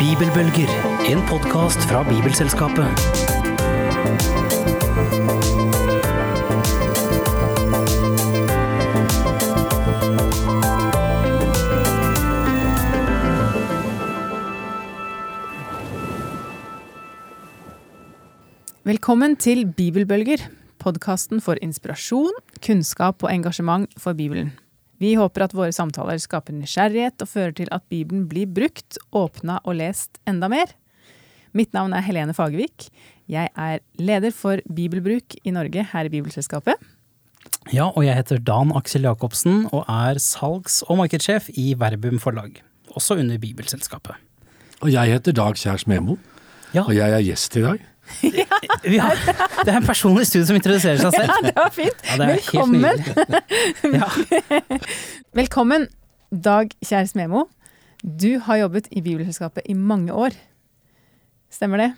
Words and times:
Bibelbølger, 0.00 0.68
en 1.08 1.22
podkast 1.28 1.80
fra 1.88 2.02
Bibelselskapet. 2.04 2.84
Velkommen 18.84 19.36
til 19.40 19.64
Bibelbølger, 19.72 20.44
podkasten 20.78 21.40
for 21.40 21.56
inspirasjon, 21.62 22.36
kunnskap 22.64 23.22
og 23.24 23.30
engasjement 23.32 23.90
for 24.00 24.16
Bibelen. 24.18 24.52
Vi 25.00 25.14
håper 25.16 25.46
at 25.46 25.54
våre 25.56 25.72
samtaler 25.72 26.20
skaper 26.20 26.52
nysgjerrighet 26.52 27.22
og 27.24 27.28
fører 27.30 27.54
til 27.56 27.70
at 27.72 27.82
Bibelen 27.88 28.26
blir 28.28 28.46
brukt, 28.52 28.98
åpna 29.16 29.58
og 29.64 29.78
lest 29.80 30.20
enda 30.28 30.48
mer. 30.52 30.74
Mitt 31.56 31.72
navn 31.74 31.94
er 31.96 32.04
Helene 32.04 32.34
Fagervik. 32.36 32.90
Jeg 33.30 33.48
er 33.56 33.80
leder 33.98 34.30
for 34.34 34.60
bibelbruk 34.68 35.38
i 35.46 35.50
Norge 35.54 35.86
her 35.92 36.04
i 36.06 36.12
Bibelselskapet. 36.12 36.74
Ja, 37.72 37.88
og 37.88 38.04
jeg 38.04 38.14
heter 38.18 38.38
Dan 38.44 38.72
Aksel 38.76 39.02
Jacobsen 39.08 39.64
og 39.72 39.84
er 39.88 40.20
salgs- 40.22 40.82
og 40.88 41.00
markedssjef 41.00 41.48
i 41.58 41.72
Verbum 41.78 42.18
forlag, 42.22 42.60
også 42.94 43.16
under 43.18 43.38
Bibelselskapet. 43.38 44.14
Og 44.80 44.92
jeg 44.92 45.12
heter 45.12 45.32
Dag 45.36 45.54
Kjærs 45.60 45.86
Memo, 45.86 46.16
Ja. 46.74 46.82
og 46.84 46.94
jeg 46.94 47.10
er 47.10 47.22
gjest 47.24 47.56
i 47.56 47.62
dag. 47.62 47.80
Vi 48.84 48.98
har, 49.00 49.16
det 49.64 49.72
er 49.72 49.78
en 49.78 49.86
person 49.86 50.18
i 50.20 50.26
studio 50.28 50.48
som 50.50 50.58
introduserer 50.58 51.00
seg 51.00 51.14
selv. 51.14 51.30
Ja, 51.30 51.40
det 51.46 51.54
var 51.56 51.72
fint! 51.74 52.04
Ja, 52.08 52.18
det 52.20 52.28
Velkommen! 52.34 53.02
Ja. 53.96 54.10
Velkommen, 55.40 55.88
Dag 56.30 56.74
Kjærs 56.84 57.16
Memo. 57.18 57.46
Du 58.02 58.38
har 58.46 58.62
jobbet 58.62 58.88
i 58.90 59.02
Bibelselskapet 59.04 59.66
i 59.68 59.74
mange 59.76 60.12
år. 60.12 60.36
Stemmer 61.52 61.84
det? 61.84 61.90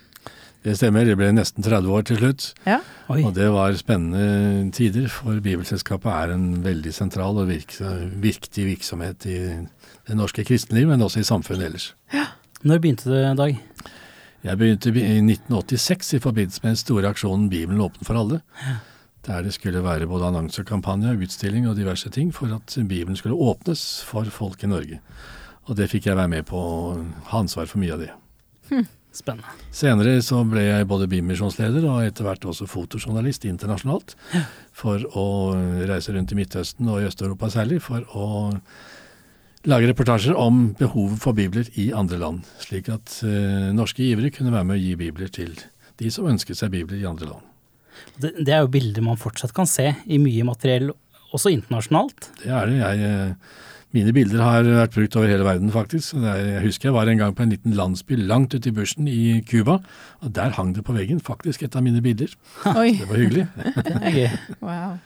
Det 0.63 0.77
stemmer, 0.79 1.03
det 1.03 1.17
ble 1.19 1.27
nesten 1.35 1.63
30 1.65 1.91
år 1.91 2.05
til 2.07 2.19
slutt. 2.21 2.45
Ja. 2.63 2.77
Og 3.11 3.33
det 3.35 3.49
var 3.51 3.75
spennende 3.75 4.71
tider, 4.75 5.09
for 5.11 5.41
Bibelselskapet 5.43 6.07
er 6.11 6.35
en 6.37 6.45
veldig 6.63 6.93
sentral 6.95 7.41
og 7.41 7.51
viktig 7.51 8.67
virksomhet 8.69 9.27
i 9.27 9.39
det 10.07 10.15
norske 10.15 10.45
kristenliv, 10.47 10.87
men 10.87 11.03
også 11.03 11.19
i 11.19 11.27
samfunnet 11.27 11.67
ellers. 11.67 11.89
Når 12.63 12.79
begynte 12.79 13.11
det, 13.11 13.25
Dag? 13.37 13.59
Jeg 14.43 14.59
begynte 14.59 14.91
i 14.91 15.21
1986 15.23 16.17
i 16.17 16.19
forbindelse 16.19 16.59
med 16.63 16.73
den 16.73 16.79
store 16.81 17.11
aksjonen 17.13 17.45
Bibelen 17.51 17.79
åpen 17.83 18.03
for 18.03 18.19
alle. 18.19 18.41
Der 19.23 19.45
det 19.45 19.53
skulle 19.55 19.83
være 19.83 20.07
både 20.07 20.27
annonsekampanje, 20.27 21.13
utstilling 21.15 21.69
og 21.69 21.77
diverse 21.77 22.09
ting 22.11 22.33
for 22.35 22.51
at 22.51 22.75
Bibelen 22.75 23.15
skulle 23.15 23.39
åpnes 23.39 24.03
for 24.03 24.27
folk 24.27 24.63
i 24.63 24.67
Norge. 24.67 24.99
Og 25.71 25.77
det 25.79 25.87
fikk 25.89 26.09
jeg 26.09 26.19
være 26.19 26.33
med 26.33 26.43
på 26.49 26.59
å 26.59 26.97
ha 27.29 27.39
ansvar 27.39 27.71
for 27.71 27.79
mye 27.79 27.95
av 27.95 28.03
det. 28.03 28.11
Spennende. 29.13 29.47
Senere 29.71 30.17
så 30.25 30.41
ble 30.49 30.65
jeg 30.65 30.89
både 30.89 31.07
bimisjonsleder 31.07 31.85
og 31.85 32.01
etter 32.03 32.25
hvert 32.27 32.47
også 32.49 32.67
fotojournalist 32.67 33.45
internasjonalt. 33.47 34.17
For 34.75 35.05
å 35.15 35.27
reise 35.87 36.15
rundt 36.15 36.33
i 36.33 36.39
Midtøsten 36.41 36.89
og 36.91 36.99
i 36.99 37.07
Øst-Europa 37.07 37.51
særlig, 37.53 37.79
for 37.85 38.03
å 38.11 38.27
lage 39.69 39.87
reportasjer 39.89 40.35
om 40.39 40.65
behovet 40.79 41.21
for 41.23 41.37
bibler 41.37 41.69
i 41.79 41.89
andre 41.95 42.19
land. 42.21 42.47
Slik 42.63 42.89
at 42.91 43.19
eh, 43.27 43.71
norske 43.75 44.03
givere 44.03 44.31
kunne 44.33 44.53
være 44.53 44.67
med 44.67 44.79
å 44.79 44.83
gi 44.83 44.93
bibler 44.99 45.31
til 45.33 45.55
de 46.01 46.11
som 46.11 46.27
ønsket 46.29 46.59
seg 46.59 46.73
bibler 46.73 46.99
i 46.99 47.07
andre 47.07 47.29
land. 47.29 47.51
Det, 48.17 48.33
det 48.41 48.55
er 48.55 48.63
jo 48.65 48.73
bilder 48.73 49.05
man 49.05 49.19
fortsatt 49.21 49.53
kan 49.55 49.69
se 49.69 49.91
i 50.05 50.19
mye 50.21 50.45
materiell, 50.47 50.91
også 51.33 51.53
internasjonalt. 51.53 52.31
Det 52.41 52.51
er 52.51 52.67
det. 52.69 52.79
Jeg, 52.81 53.13
eh, 53.13 53.61
mine 53.93 54.13
bilder 54.15 54.41
har 54.41 54.65
vært 54.65 54.95
brukt 54.95 55.15
over 55.19 55.29
hele 55.29 55.45
verden, 55.45 55.69
faktisk. 55.73 56.17
Jeg 56.17 56.63
husker 56.65 56.89
jeg 56.89 56.97
var 56.97 57.09
en 57.09 57.21
gang 57.21 57.37
på 57.37 57.45
en 57.45 57.53
liten 57.53 57.77
landsby 57.77 58.17
langt 58.19 58.55
ute 58.57 58.71
i 58.71 58.75
bushen 58.75 59.07
i 59.09 59.39
Cuba, 59.45 59.79
og 60.25 60.33
der 60.33 60.55
hang 60.57 60.73
det 60.75 60.85
på 60.87 60.97
veggen 60.97 61.21
faktisk 61.23 61.63
et 61.63 61.77
av 61.77 61.85
mine 61.85 62.01
bilder. 62.01 62.33
Oi. 62.73 62.95
Det 62.99 63.09
var 63.09 63.21
hyggelig. 63.21 63.47
Det 63.85 63.97
er 64.01 64.17
gøy. 64.17 64.37
Wow. 64.65 64.97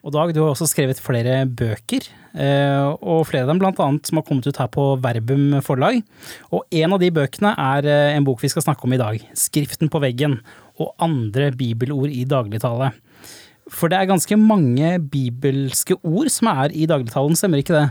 Og 0.00 0.14
Dag, 0.14 0.30
du 0.32 0.40
har 0.40 0.54
også 0.54 0.68
skrevet 0.70 1.00
flere 1.02 1.42
bøker, 1.44 2.06
eh, 2.32 2.86
og 3.04 3.26
flere 3.28 3.44
av 3.44 3.50
dem 3.52 3.58
blant 3.60 3.80
annet 3.84 4.08
som 4.08 4.16
har 4.16 4.24
kommet 4.24 4.46
ut 4.48 4.56
her 4.56 4.70
på 4.72 4.84
Verbum 5.04 5.58
forlag. 5.64 6.00
Og 6.56 6.64
en 6.72 6.96
av 6.96 7.02
de 7.02 7.10
bøkene 7.12 7.52
er 7.52 7.84
eh, 7.84 8.16
en 8.16 8.24
bok 8.24 8.40
vi 8.40 8.48
skal 8.48 8.64
snakke 8.64 8.88
om 8.88 8.96
i 8.96 9.00
dag, 9.00 9.20
'Skriften 9.36 9.92
på 9.92 10.00
veggen' 10.00 10.40
og 10.80 10.94
andre 10.98 11.50
bibelord 11.52 12.08
i 12.08 12.24
dagligtale. 12.24 12.94
For 13.68 13.92
det 13.92 13.98
er 14.00 14.08
ganske 14.08 14.36
mange 14.40 14.96
bibelske 14.98 15.94
ord 16.02 16.30
som 16.32 16.48
er 16.48 16.72
i 16.72 16.88
dagligtalen, 16.88 17.36
stemmer 17.36 17.60
ikke 17.60 17.76
det? 17.76 17.90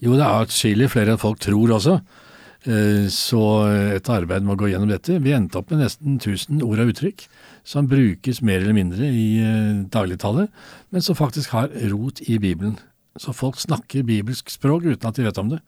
Jo, 0.00 0.16
det 0.16 0.24
er 0.24 0.46
atskillig 0.46 0.88
flere 0.90 1.12
enn 1.12 1.20
folk 1.20 1.38
tror 1.38 1.76
også. 1.76 2.00
Eh, 2.64 3.12
Så 3.12 3.42
et 3.92 4.08
arbeid 4.08 4.42
med 4.42 4.56
å 4.56 4.60
gå 4.64 4.72
gjennom 4.72 4.88
dette. 4.88 5.20
Vi 5.20 5.36
endte 5.36 5.58
opp 5.58 5.70
med 5.70 5.84
nesten 5.84 6.16
1000 6.16 6.62
ord 6.62 6.80
og 6.80 6.94
uttrykk 6.94 7.28
som 7.64 7.88
brukes 7.88 8.42
mer 8.42 8.60
eller 8.60 8.74
mindre 8.76 9.06
i 9.06 9.26
dagligtallet, 9.38 9.90
dagligtale, 9.92 10.48
men 10.90 11.02
som 11.02 11.16
faktisk 11.18 11.50
har 11.50 11.68
rot 11.92 12.20
i 12.26 12.38
Bibelen. 12.38 12.78
Så 13.18 13.32
folk 13.32 13.60
snakker 13.60 14.02
bibelsk 14.02 14.50
språk 14.50 14.86
uten 14.88 15.08
at 15.08 15.16
de 15.16 15.26
vet 15.26 15.38
om 15.38 15.50
det. 15.52 15.60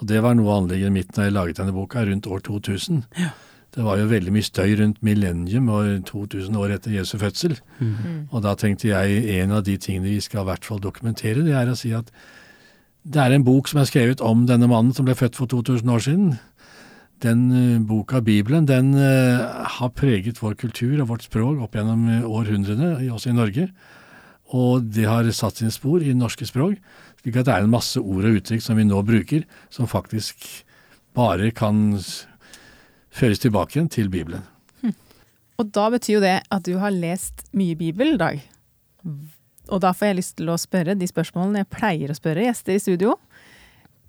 Og 0.00 0.08
det 0.08 0.22
var 0.22 0.34
noe 0.34 0.52
anlegget 0.54 0.92
mitt 0.92 1.12
da 1.16 1.24
jeg 1.24 1.34
laget 1.34 1.58
denne 1.58 1.72
boka, 1.72 2.04
rundt 2.04 2.26
år 2.26 2.40
2000. 2.44 3.04
Det 3.74 3.82
var 3.82 3.98
jo 3.98 4.06
veldig 4.06 4.32
mye 4.32 4.46
støy 4.46 4.76
rundt 4.78 5.02
millennium 5.02 5.68
og 5.68 6.04
2000 6.06 6.56
år 6.56 6.76
etter 6.76 6.94
Jesu 6.94 7.16
fødsel. 7.18 7.56
Og 8.30 8.42
da 8.42 8.54
tenkte 8.54 8.88
jeg 8.88 9.40
en 9.40 9.50
av 9.50 9.64
de 9.64 9.76
tingene 9.76 10.12
vi 10.12 10.20
skal 10.20 10.44
i 10.44 10.50
hvert 10.50 10.64
fall 10.64 10.80
dokumentere, 10.80 11.42
det 11.42 11.54
er 11.54 11.70
å 11.70 11.76
si 11.78 11.92
at 11.92 12.10
det 13.04 13.20
er 13.20 13.34
en 13.34 13.44
bok 13.44 13.68
som 13.68 13.80
er 13.80 13.84
skrevet 13.84 14.20
om 14.24 14.46
denne 14.46 14.66
mannen 14.66 14.94
som 14.94 15.04
ble 15.04 15.14
født 15.14 15.36
for 15.36 15.46
2000 15.46 15.90
år 15.90 15.98
siden. 15.98 16.38
Den 17.24 17.44
eh, 17.56 17.80
boka, 17.80 18.20
Bibelen, 18.20 18.66
den 18.68 18.92
eh, 19.00 19.40
har 19.78 19.92
preget 19.96 20.42
vår 20.42 20.58
kultur 20.60 20.98
og 21.00 21.08
vårt 21.14 21.24
språk 21.24 21.62
opp 21.64 21.76
gjennom 21.78 22.04
eh, 22.12 22.26
århundrene, 22.28 22.96
også 23.14 23.32
i 23.32 23.36
Norge. 23.38 23.68
Og 24.54 24.84
det 24.92 25.06
har 25.08 25.28
satt 25.32 25.60
sine 25.60 25.72
spor 25.72 26.04
i 26.04 26.12
norske 26.16 26.46
språk, 26.46 26.76
slik 27.22 27.40
at 27.40 27.48
det 27.48 27.54
er 27.54 27.64
en 27.64 27.72
masse 27.72 28.00
ord 28.00 28.28
og 28.28 28.40
uttrykk 28.40 28.62
som 28.62 28.76
vi 28.76 28.84
nå 28.86 29.00
bruker, 29.06 29.46
som 29.72 29.88
faktisk 29.88 30.44
bare 31.16 31.48
kan 31.56 31.96
føres 33.14 33.40
tilbake 33.40 33.78
igjen 33.78 33.88
til 33.88 34.10
Bibelen. 34.12 34.44
Og 35.60 35.70
da 35.70 35.86
betyr 35.94 36.16
jo 36.16 36.24
det 36.24 36.36
at 36.50 36.66
du 36.66 36.76
har 36.82 36.92
lest 36.92 37.46
mye 37.54 37.78
Bibel, 37.78 38.16
Dag. 38.18 38.42
Og 39.70 39.80
da 39.80 39.94
får 39.94 40.10
jeg 40.10 40.18
lyst 40.18 40.36
til 40.40 40.50
å 40.50 40.60
spørre 40.60 40.96
de 40.98 41.06
spørsmålene 41.08 41.62
jeg 41.62 41.72
pleier 41.72 42.12
å 42.12 42.18
spørre 42.18 42.44
gjester 42.44 42.74
i 42.74 42.82
studio. 42.82 43.14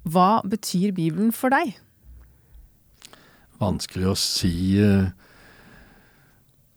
Hva 0.04 0.42
betyr 0.46 0.92
Bibelen 0.98 1.32
for 1.36 1.54
deg? 1.54 1.76
Vanskelig 3.62 4.10
å 4.12 4.18
si 4.20 4.56
eh, 4.84 5.12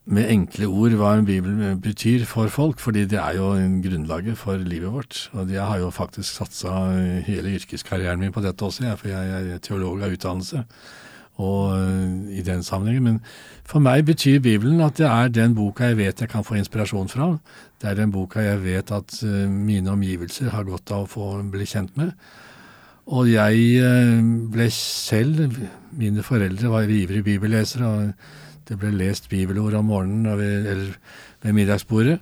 med 0.09 0.31
enkle 0.33 0.69
ord 0.73 0.95
hva 0.97 1.11
en 1.19 1.27
bibel 1.29 1.75
betyr 1.85 2.25
for 2.29 2.49
folk, 2.53 2.81
fordi 2.81 3.05
det 3.11 3.19
er 3.21 3.37
jo 3.37 3.51
grunnlaget 3.85 4.39
for 4.41 4.57
livet 4.57 4.93
vårt. 4.95 5.19
Og 5.37 5.53
jeg 5.53 5.61
har 5.61 5.83
jo 5.83 5.91
faktisk 5.93 6.39
satsa 6.39 6.73
hele 7.27 7.53
yrkeskarrieren 7.59 8.23
min 8.23 8.33
på 8.33 8.41
dette 8.45 8.65
også, 8.65 8.87
jeg, 8.87 9.01
for 9.01 9.13
jeg 9.13 9.53
er 9.53 9.61
teolog 9.65 10.01
av 10.03 10.15
utdannelse. 10.17 10.65
Og 11.39 11.77
eh, 11.77 12.41
i 12.41 12.43
den 12.43 12.65
sammenhengen. 12.67 13.05
Men 13.05 13.21
for 13.69 13.85
meg 13.85 14.07
betyr 14.09 14.41
Bibelen 14.43 14.81
at 14.83 14.97
det 14.99 15.07
er 15.07 15.29
den 15.31 15.55
boka 15.55 15.93
jeg 15.93 16.01
vet 16.01 16.25
jeg 16.25 16.33
kan 16.33 16.47
få 16.47 16.57
inspirasjon 16.59 17.13
fra. 17.13 17.35
Det 17.79 17.93
er 17.93 18.01
den 18.01 18.15
boka 18.15 18.43
jeg 18.43 18.65
vet 18.65 18.91
at 18.91 19.21
eh, 19.23 19.45
mine 19.47 19.93
omgivelser 19.93 20.51
har 20.57 20.67
godt 20.67 20.91
av 20.91 21.05
å 21.05 21.13
få 21.13 21.31
bli 21.53 21.69
kjent 21.69 22.01
med. 22.01 22.17
Og 23.09 23.29
jeg 23.31 23.69
eh, 23.81 24.25
ble 24.53 24.69
selv 24.75 25.47
Mine 25.99 26.23
foreldre 26.23 26.69
var 26.71 26.91
ivrige 26.93 27.25
bibellesere, 27.25 27.87
og 27.89 28.69
det 28.69 28.77
ble 28.79 28.91
lest 28.93 29.31
bibelord 29.33 29.75
om 29.79 29.89
morgenen 29.89 30.29
og 30.29 30.39
ved, 30.39 30.67
eller 30.69 30.99
ved 31.43 31.57
middagsbordet. 31.57 32.19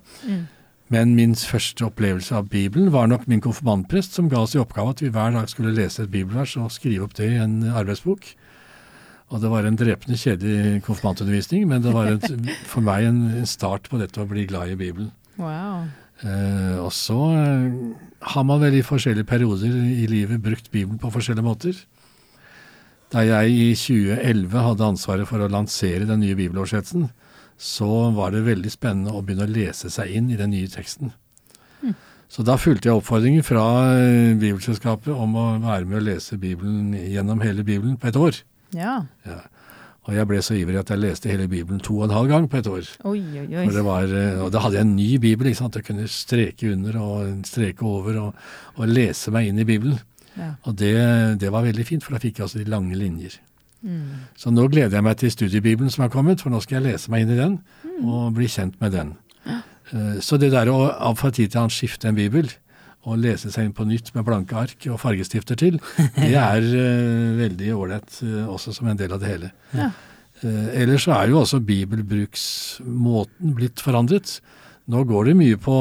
Men 0.87 1.15
min 1.15 1.35
første 1.35 1.85
opplevelse 1.85 2.35
av 2.35 2.47
Bibelen 2.49 2.93
var 2.93 3.09
nok 3.11 3.27
min 3.27 3.43
konfirmantprest, 3.43 4.15
som 4.15 4.29
ga 4.31 4.39
oss 4.45 4.55
i 4.55 4.61
oppgave 4.61 4.95
at 4.95 5.03
vi 5.03 5.11
hver 5.11 5.35
dag 5.35 5.49
skulle 5.51 5.75
lese 5.75 6.05
et 6.05 6.11
bibelvers 6.11 6.55
og 6.57 6.71
skrive 6.71 7.03
opp 7.03 7.17
det 7.19 7.27
i 7.33 7.41
en 7.43 7.59
arbeidsbok. 7.67 8.31
Og 9.27 9.43
det 9.43 9.51
var 9.51 9.67
en 9.67 9.75
drepende 9.75 10.17
kjedelig 10.17 10.81
konfirmantundervisning, 10.87 11.67
men 11.67 11.83
det 11.83 11.93
var 11.93 12.13
et, 12.15 12.27
for 12.71 12.85
meg 12.87 13.09
en, 13.09 13.23
en 13.41 13.49
start 13.49 13.91
på 13.91 13.99
dette 13.99 14.23
å 14.23 14.29
bli 14.29 14.47
glad 14.47 14.71
i 14.71 14.79
Bibelen. 14.79 15.11
Wow. 15.35 15.89
Eh, 16.23 16.77
og 16.81 16.93
så 16.95 17.19
eh, 17.35 17.75
har 18.33 18.47
man 18.47 18.61
vel 18.63 18.77
i 18.77 18.85
forskjellige 18.85 19.27
perioder 19.29 19.71
i 19.71 20.07
livet 20.09 20.41
brukt 20.43 20.71
Bibelen 20.71 20.99
på 21.01 21.11
forskjellige 21.13 21.45
måter. 21.45 21.79
Da 23.13 23.23
jeg 23.23 23.53
i 23.53 23.69
2011 23.77 24.65
hadde 24.65 24.89
ansvaret 24.91 25.29
for 25.29 25.43
å 25.43 25.51
lansere 25.51 26.07
den 26.09 26.21
nye 26.23 26.35
bibeloversettelsen, 26.35 27.07
så 27.57 28.11
var 28.13 28.35
det 28.35 28.45
veldig 28.45 28.71
spennende 28.73 29.15
å 29.15 29.23
begynne 29.25 29.47
å 29.47 29.53
lese 29.53 29.89
seg 29.89 30.11
inn 30.19 30.29
i 30.29 30.37
den 30.39 30.51
nye 30.53 30.69
teksten. 30.69 31.13
Så 32.27 32.43
da 32.43 32.57
fulgte 32.59 32.89
jeg 32.89 32.99
oppfordringen 32.99 33.45
fra 33.45 33.63
eh, 33.95 34.33
Bibelselskapet 34.35 35.13
om 35.15 35.35
å 35.39 35.45
være 35.63 35.87
med 35.87 36.01
å 36.01 36.05
lese 36.09 36.35
Bibelen 36.39 36.91
gjennom 36.91 37.39
hele 37.39 37.63
Bibelen 37.63 37.95
på 37.99 38.09
et 38.09 38.19
år. 38.19 38.41
Ja. 38.75 38.97
Ja. 39.23 39.39
Og 40.07 40.15
jeg 40.15 40.27
ble 40.29 40.37
så 40.41 40.55
ivrig 40.55 40.77
at 40.79 40.89
jeg 40.93 41.01
leste 41.03 41.27
hele 41.29 41.49
Bibelen 41.51 41.81
to 41.83 41.97
og 41.99 42.05
en 42.07 42.13
halv 42.15 42.29
gang 42.31 42.45
på 42.49 42.61
et 42.61 42.67
år. 42.71 42.85
Oi, 43.09 43.19
oi, 43.41 43.47
oi. 43.59 43.65
Det 43.75 43.83
var, 43.83 44.03
eh, 44.07 44.39
og 44.45 44.51
da 44.55 44.61
hadde 44.63 44.77
jeg 44.79 44.87
en 44.87 44.95
ny 44.95 45.09
bibel. 45.19 45.47
ikke 45.49 45.59
sant? 45.59 45.75
Jeg 45.75 45.83
kunne 45.89 46.07
streke 46.07 46.71
under 46.71 46.95
og 47.03 47.41
streke 47.49 47.83
over 47.83 48.19
og, 48.21 48.33
og 48.77 48.87
lese 48.87 49.33
meg 49.35 49.49
inn 49.49 49.59
i 49.59 49.65
Bibelen. 49.67 49.99
Ja. 50.37 50.53
Og 50.69 50.77
det, 50.79 50.93
det 51.41 51.51
var 51.51 51.65
veldig 51.65 51.85
fint, 51.85 52.03
for 52.05 52.15
da 52.15 52.21
fikk 52.23 52.39
jeg 52.39 52.45
altså 52.47 52.61
de 52.61 52.69
lange 52.71 52.95
linjer. 52.95 53.35
Mm. 53.81 54.31
Så 54.37 54.49
nå 54.53 54.67
gleder 54.71 54.95
jeg 54.97 55.03
meg 55.05 55.17
til 55.19 55.31
studiebibelen 55.33 55.91
som 55.93 56.05
er 56.05 56.13
kommet, 56.13 56.41
for 56.41 56.49
nå 56.53 56.61
skal 56.63 56.79
jeg 56.79 56.93
lese 56.93 57.11
meg 57.11 57.25
inn 57.25 57.35
i 57.35 57.41
den 57.41 57.59
Mm. 57.97 58.09
og 58.13 58.33
bli 58.37 58.45
kjent 58.45 58.75
med 58.81 58.91
den. 58.93 59.11
Ja. 59.47 59.61
Så 60.21 60.37
det 60.37 60.51
der 60.53 60.69
å 60.69 60.91
av 60.91 61.15
fra 61.17 61.31
tid 61.33 61.49
til 61.49 61.63
annen 61.63 61.73
skifte 61.73 62.07
en 62.11 62.17
bibel 62.17 62.51
og 63.05 63.19
lese 63.21 63.51
seg 63.53 63.67
inn 63.67 63.75
på 63.75 63.85
nytt 63.87 64.11
med 64.15 64.25
blanke 64.27 64.57
ark 64.57 64.87
og 64.91 64.99
fargestifter 65.01 65.59
til, 65.59 65.79
det 66.17 66.33
er 66.35 66.65
uh, 66.65 67.37
veldig 67.43 67.73
ålreit 67.77 68.19
uh, 68.25 68.47
også 68.51 68.75
som 68.75 68.89
en 68.91 68.99
del 68.99 69.13
av 69.15 69.23
det 69.23 69.31
hele. 69.31 69.51
Ja. 69.77 69.91
Uh, 70.43 70.67
ellers 70.77 71.07
så 71.07 71.15
er 71.15 71.31
jo 71.31 71.41
også 71.43 71.61
bibelbruksmåten 71.65 73.55
blitt 73.57 73.83
forandret. 73.83 74.37
Nå 74.87 75.01
går 75.07 75.29
det 75.29 75.35
mye 75.35 75.57
på 75.59 75.73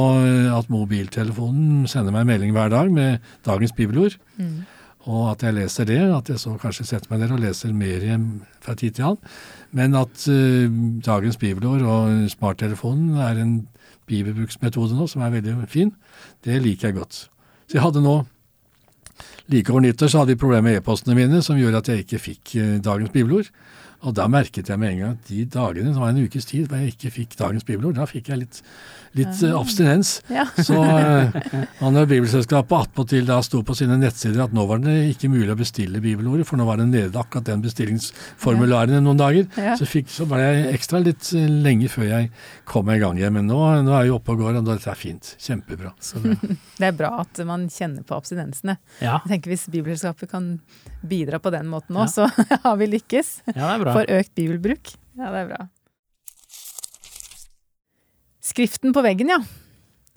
at 0.50 0.70
mobiltelefonen 0.72 1.84
sender 1.86 2.10
meg 2.10 2.24
en 2.24 2.30
melding 2.32 2.56
hver 2.56 2.72
dag 2.72 2.88
med 2.90 3.28
dagens 3.46 3.74
bibelord. 3.76 4.16
Mm. 4.34 4.64
Og 5.06 5.28
at 5.30 5.44
jeg 5.46 5.54
leser 5.54 5.86
det, 5.86 6.00
at 6.10 6.32
jeg 6.32 6.42
så 6.42 6.56
kanskje 6.58 6.88
setter 6.88 7.12
meg 7.12 7.20
ned 7.22 7.36
og 7.36 7.44
leser 7.44 7.70
mer 7.70 8.02
fra 8.64 8.74
tid 8.74 8.96
til 8.96 9.12
annen. 9.12 9.36
Men 9.78 9.94
at 9.94 10.26
dagens 11.06 11.38
bibelord 11.38 11.86
og 11.86 12.26
smarttelefonen 12.34 13.14
er 13.28 13.38
en 13.44 13.54
bibelbruksmetode 14.06 14.96
nå 14.96 15.08
som 15.10 15.24
er 15.24 15.34
veldig 15.34 15.68
fin, 15.70 15.92
det 16.46 16.60
liker 16.62 16.90
jeg 16.90 16.98
godt. 17.00 17.26
Så 17.66 17.78
jeg 17.78 17.86
hadde 17.86 18.04
nå 18.04 18.22
Like 19.48 19.70
over 19.70 19.80
nyttår 19.80 20.10
så 20.10 20.20
hadde 20.20 20.34
jeg 20.34 20.40
problemer 20.42 20.66
med 20.66 20.80
e-postene 20.80 21.14
mine 21.16 21.38
som 21.44 21.56
gjorde 21.56 21.78
at 21.78 21.88
jeg 21.88 22.02
ikke 22.02 22.18
fikk 22.18 22.54
eh, 22.58 22.72
dagens 22.82 23.12
bibelord. 23.14 23.46
Og 24.04 24.12
da 24.14 24.26
merket 24.28 24.68
jeg 24.68 24.78
med 24.78 24.92
en 24.92 24.98
gang 25.00 25.14
at 25.16 25.28
de 25.30 25.44
dagene, 25.50 25.92
det 25.94 26.00
var 26.00 26.12
en 26.12 26.20
ukes 26.26 26.44
tid 26.46 26.68
hvor 26.68 26.78
jeg 26.82 26.92
ikke 26.94 27.10
fikk 27.14 27.36
dagens 27.40 27.64
bibelord, 27.66 27.96
da 27.96 28.04
fikk 28.06 28.28
jeg 28.28 28.38
litt, 28.42 28.58
litt 29.16 29.40
uh, 29.42 29.54
abstinens. 29.60 30.18
Ja. 30.36 30.44
Så 30.58 30.76
eh, 30.84 31.32
og 31.80 31.92
når 31.94 32.06
Bibelselskapet 32.10 32.76
attpåtil 32.76 33.24
da 33.28 33.38
sto 33.42 33.62
på 33.64 33.74
sine 33.78 33.96
nettsider 33.98 34.42
at 34.44 34.52
nå 34.54 34.66
var 34.68 34.82
det 34.84 34.94
ikke 35.14 35.30
mulig 35.32 35.48
å 35.54 35.56
bestille 35.58 36.00
bibelordet, 36.04 36.44
for 36.48 36.60
nå 36.60 36.66
var 36.68 36.76
det 36.82 36.88
nede 36.90 37.16
akkurat 37.18 37.46
den 37.48 37.62
bestillingsformularen 37.64 38.98
i 38.98 39.00
noen 39.04 39.20
dager, 39.20 39.46
Ja. 39.56 39.76
så, 39.80 39.86
fikk, 39.88 40.08
så 40.12 40.26
ble 40.28 40.42
jeg 40.42 40.74
ekstra 40.76 41.00
litt 41.02 41.30
eh, 41.34 41.46
lenge 41.48 41.88
før 41.92 42.06
jeg 42.10 42.30
kom 42.68 42.90
i 42.92 42.98
gang 43.00 43.16
igjen. 43.18 43.32
Men 43.38 43.48
nå, 43.50 43.58
nå 43.86 43.94
er 43.96 44.06
jeg 44.08 44.16
oppe 44.18 44.34
og 44.36 44.42
går, 44.44 44.60
og 44.60 44.68
dette 44.68 44.90
er 44.92 44.98
fint. 45.00 45.32
Kjempebra. 45.42 45.94
Så 46.02 46.20
bra. 46.22 46.36
Det 46.80 46.90
er 46.90 46.96
bra 46.98 47.10
at 47.22 47.40
man 47.48 47.66
kjenner 47.72 48.04
på 48.06 48.16
abstinensene. 48.18 48.76
Ja, 49.00 49.16
Jeg 49.24 49.32
tenker 49.36 49.54
Hvis 49.54 49.66
Bibelselskapet 49.72 50.28
kan 50.30 50.50
bidra 51.06 51.38
på 51.40 51.50
den 51.54 51.68
måten 51.72 51.96
Ja. 51.96 52.06
så 52.10 52.28
har 52.66 52.76
vi 52.76 52.88
lykkes. 52.92 53.32
ja, 53.48 53.54
det 53.56 53.72
er 53.72 53.84
bra. 53.86 53.95
For 53.96 54.12
økt 54.18 54.34
bibelbruk. 54.38 54.92
Ja, 55.16 55.32
det 55.32 55.42
er 55.44 55.50
bra. 55.50 55.62
Skriften 58.46 58.94
på 58.94 59.02
veggen, 59.04 59.32
ja. 59.32 59.40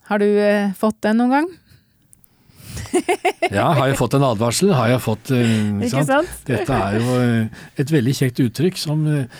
Har 0.10 0.22
du 0.22 0.28
eh, 0.28 0.72
fått 0.78 1.02
den 1.06 1.20
noen 1.22 1.36
gang? 1.38 1.50
Ja, 3.50 3.72
har 3.74 3.88
jeg 3.90 3.98
fått 3.98 4.16
en 4.18 4.26
advarsel? 4.28 4.74
Har 4.78 4.92
jeg 4.92 5.02
fått 5.02 5.32
eh, 5.34 5.86
Ikke 5.88 6.04
sant? 6.06 6.34
Dette 6.46 6.76
er 6.76 6.98
jo 7.00 7.16
eh, 7.18 7.64
et 7.82 7.94
veldig 7.94 8.14
kjekt 8.20 8.42
uttrykk 8.44 8.78
som 8.78 9.06
eh, 9.10 9.40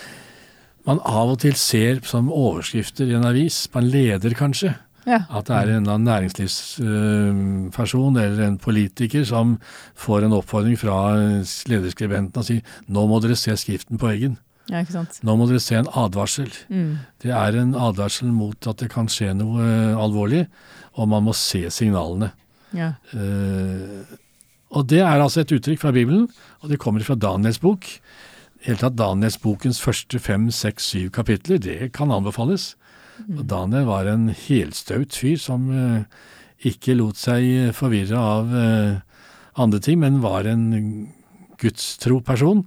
man 0.88 1.02
av 1.06 1.34
og 1.34 1.40
til 1.44 1.54
ser 1.60 2.00
som 2.08 2.30
overskrifter 2.32 3.10
i 3.10 3.14
en 3.18 3.26
avis, 3.28 3.62
på 3.70 3.78
en 3.82 3.90
leder 3.92 4.34
kanskje. 4.34 4.72
Ja. 5.06 5.22
At 5.32 5.46
det 5.48 5.56
er 5.56 5.68
en 5.78 6.04
næringslivsperson 6.04 8.16
eller 8.20 8.42
en 8.46 8.58
politiker 8.60 9.24
som 9.28 9.58
får 9.98 10.24
en 10.26 10.36
oppfordring 10.36 10.76
fra 10.80 10.96
eh, 11.16 11.44
lederskribenten 11.70 12.40
og 12.40 12.46
sier 12.46 12.62
nå 12.90 13.00
må 13.08 13.16
dere 13.24 13.36
se 13.38 13.52
skriften 13.56 13.98
på 14.00 14.08
veggen. 14.12 14.34
ja. 14.70 14.84
Nå 15.26 15.32
må 15.36 15.44
dere 15.50 15.62
se 15.62 15.76
en 15.80 15.94
advarsel. 15.98 16.50
Mm. 16.68 16.92
Det 17.22 17.30
er 17.32 17.52
en 17.62 17.74
advarsel 17.74 18.28
mot 18.34 18.66
at 18.70 18.78
det 18.82 18.90
kan 18.92 19.06
skje 19.10 19.28
noe 19.38 19.60
eh, 19.64 19.98
alvorlig, 19.98 20.42
og 21.00 21.04
man 21.08 21.22
må 21.26 21.32
se 21.36 21.62
signalene. 21.72 22.28
Ja. 22.76 22.90
Uh, 23.10 24.04
og 24.70 24.86
det 24.86 25.00
er 25.02 25.18
altså 25.18 25.40
et 25.42 25.52
uttrykk 25.54 25.80
fra 25.82 25.90
Bibelen, 25.94 26.28
og 26.62 26.70
det 26.70 26.78
kommer 26.78 27.02
fra 27.02 27.18
Daniels 27.18 27.58
bok. 27.58 27.86
Helt 28.66 28.80
tatt 28.84 28.98
Daniels 28.98 29.38
bokens 29.40 29.80
første 29.82 30.18
fem, 30.22 30.50
seks, 30.54 30.84
syv 30.92 31.10
kapitler, 31.16 31.58
det 31.58 31.92
kan 31.96 32.12
anbefales. 32.14 32.76
Og 33.28 33.46
Daniel 33.48 33.88
var 33.88 34.08
en 34.08 34.28
helstaut 34.32 35.16
fyr 35.16 35.38
som 35.40 35.68
eh, 35.74 36.04
ikke 36.70 36.96
lot 36.98 37.18
seg 37.20 37.72
forvirre 37.76 38.20
av 38.20 38.54
eh, 38.56 39.00
andre 39.60 39.80
ting, 39.82 40.00
men 40.02 40.22
var 40.24 40.48
en 40.48 41.10
gudstro 41.60 42.20
person. 42.24 42.64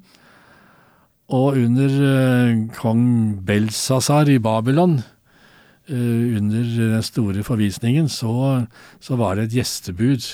Og 1.33 1.57
under 1.57 1.97
eh, 2.09 2.61
kong 2.77 3.05
Belsasar 3.45 4.29
i 4.29 4.39
Babylon, 4.43 4.99
eh, 5.87 6.37
under 6.37 6.67
den 6.77 7.05
store 7.05 7.45
forvisningen, 7.45 8.09
så, 8.09 8.65
så 8.99 9.17
var 9.19 9.37
det 9.37 9.49
et 9.49 9.59
gjestebud. 9.61 10.29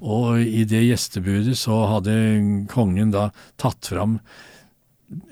Og 0.00 0.40
i 0.40 0.64
det 0.64 0.86
gjestebudet 0.86 1.58
så 1.60 1.82
hadde 1.90 2.14
kongen 2.72 3.12
da 3.12 3.30
tatt 3.60 3.90
fram 3.92 4.18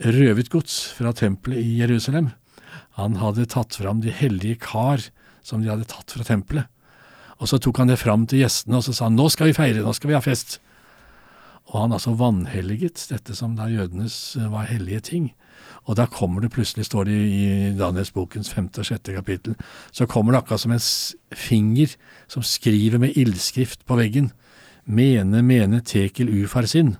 røvet 0.03 0.51
gods 0.53 0.83
fra 0.97 1.15
tempelet 1.17 1.63
i 1.63 1.79
Jerusalem. 1.81 2.33
Han 2.99 3.19
hadde 3.23 3.47
tatt 3.47 3.79
fram 3.79 4.03
de 4.03 4.11
hellige 4.11 4.59
kar 4.67 5.03
som 5.47 5.63
de 5.63 5.71
hadde 5.71 5.89
tatt 5.89 6.13
fra 6.13 6.27
tempelet. 6.27 6.67
Og 7.39 7.47
så 7.51 7.61
tok 7.63 7.79
han 7.79 7.91
det 7.93 8.01
fram 8.01 8.27
til 8.27 8.43
gjestene 8.43 8.81
og 8.81 8.87
så 8.87 8.95
sa 8.97 9.07
han, 9.07 9.19
nå 9.19 9.29
skal 9.31 9.51
vi 9.51 9.57
feire, 9.57 9.85
nå 9.85 9.95
skal 9.95 10.11
vi 10.11 10.19
ha 10.19 10.23
fest. 10.25 10.59
Og 11.69 11.83
han 11.83 11.93
altså 11.95 12.15
vanhelliget 12.17 13.05
dette 13.11 13.37
som 13.37 13.55
da 13.59 13.69
jødenes 13.71 14.17
eh, 14.39 14.49
var 14.51 14.71
hellige 14.71 15.05
ting. 15.13 15.29
Og 15.89 15.99
da 16.01 16.09
kommer 16.11 16.43
det 16.43 16.51
plutselig, 16.53 16.87
står 16.89 17.09
det 17.09 17.17
i 17.17 17.45
Daniels 17.77 18.11
bokens 18.13 18.51
femte 18.53 18.83
og 18.83 18.89
sjette 18.89 19.15
kapittel, 19.15 19.55
så 19.93 20.09
kommer 20.09 20.33
det 20.33 20.43
akkurat 20.43 20.65
som 20.65 20.75
en 20.75 20.87
finger 21.37 21.95
som 22.29 22.45
skriver 22.45 23.01
med 23.01 23.17
ildskrift 23.21 23.85
på 23.89 23.99
veggen. 24.01 24.33
Mene, 24.85 25.43
mene, 25.45 25.83
tekel 25.85 26.33
ufarsin. 26.43 26.97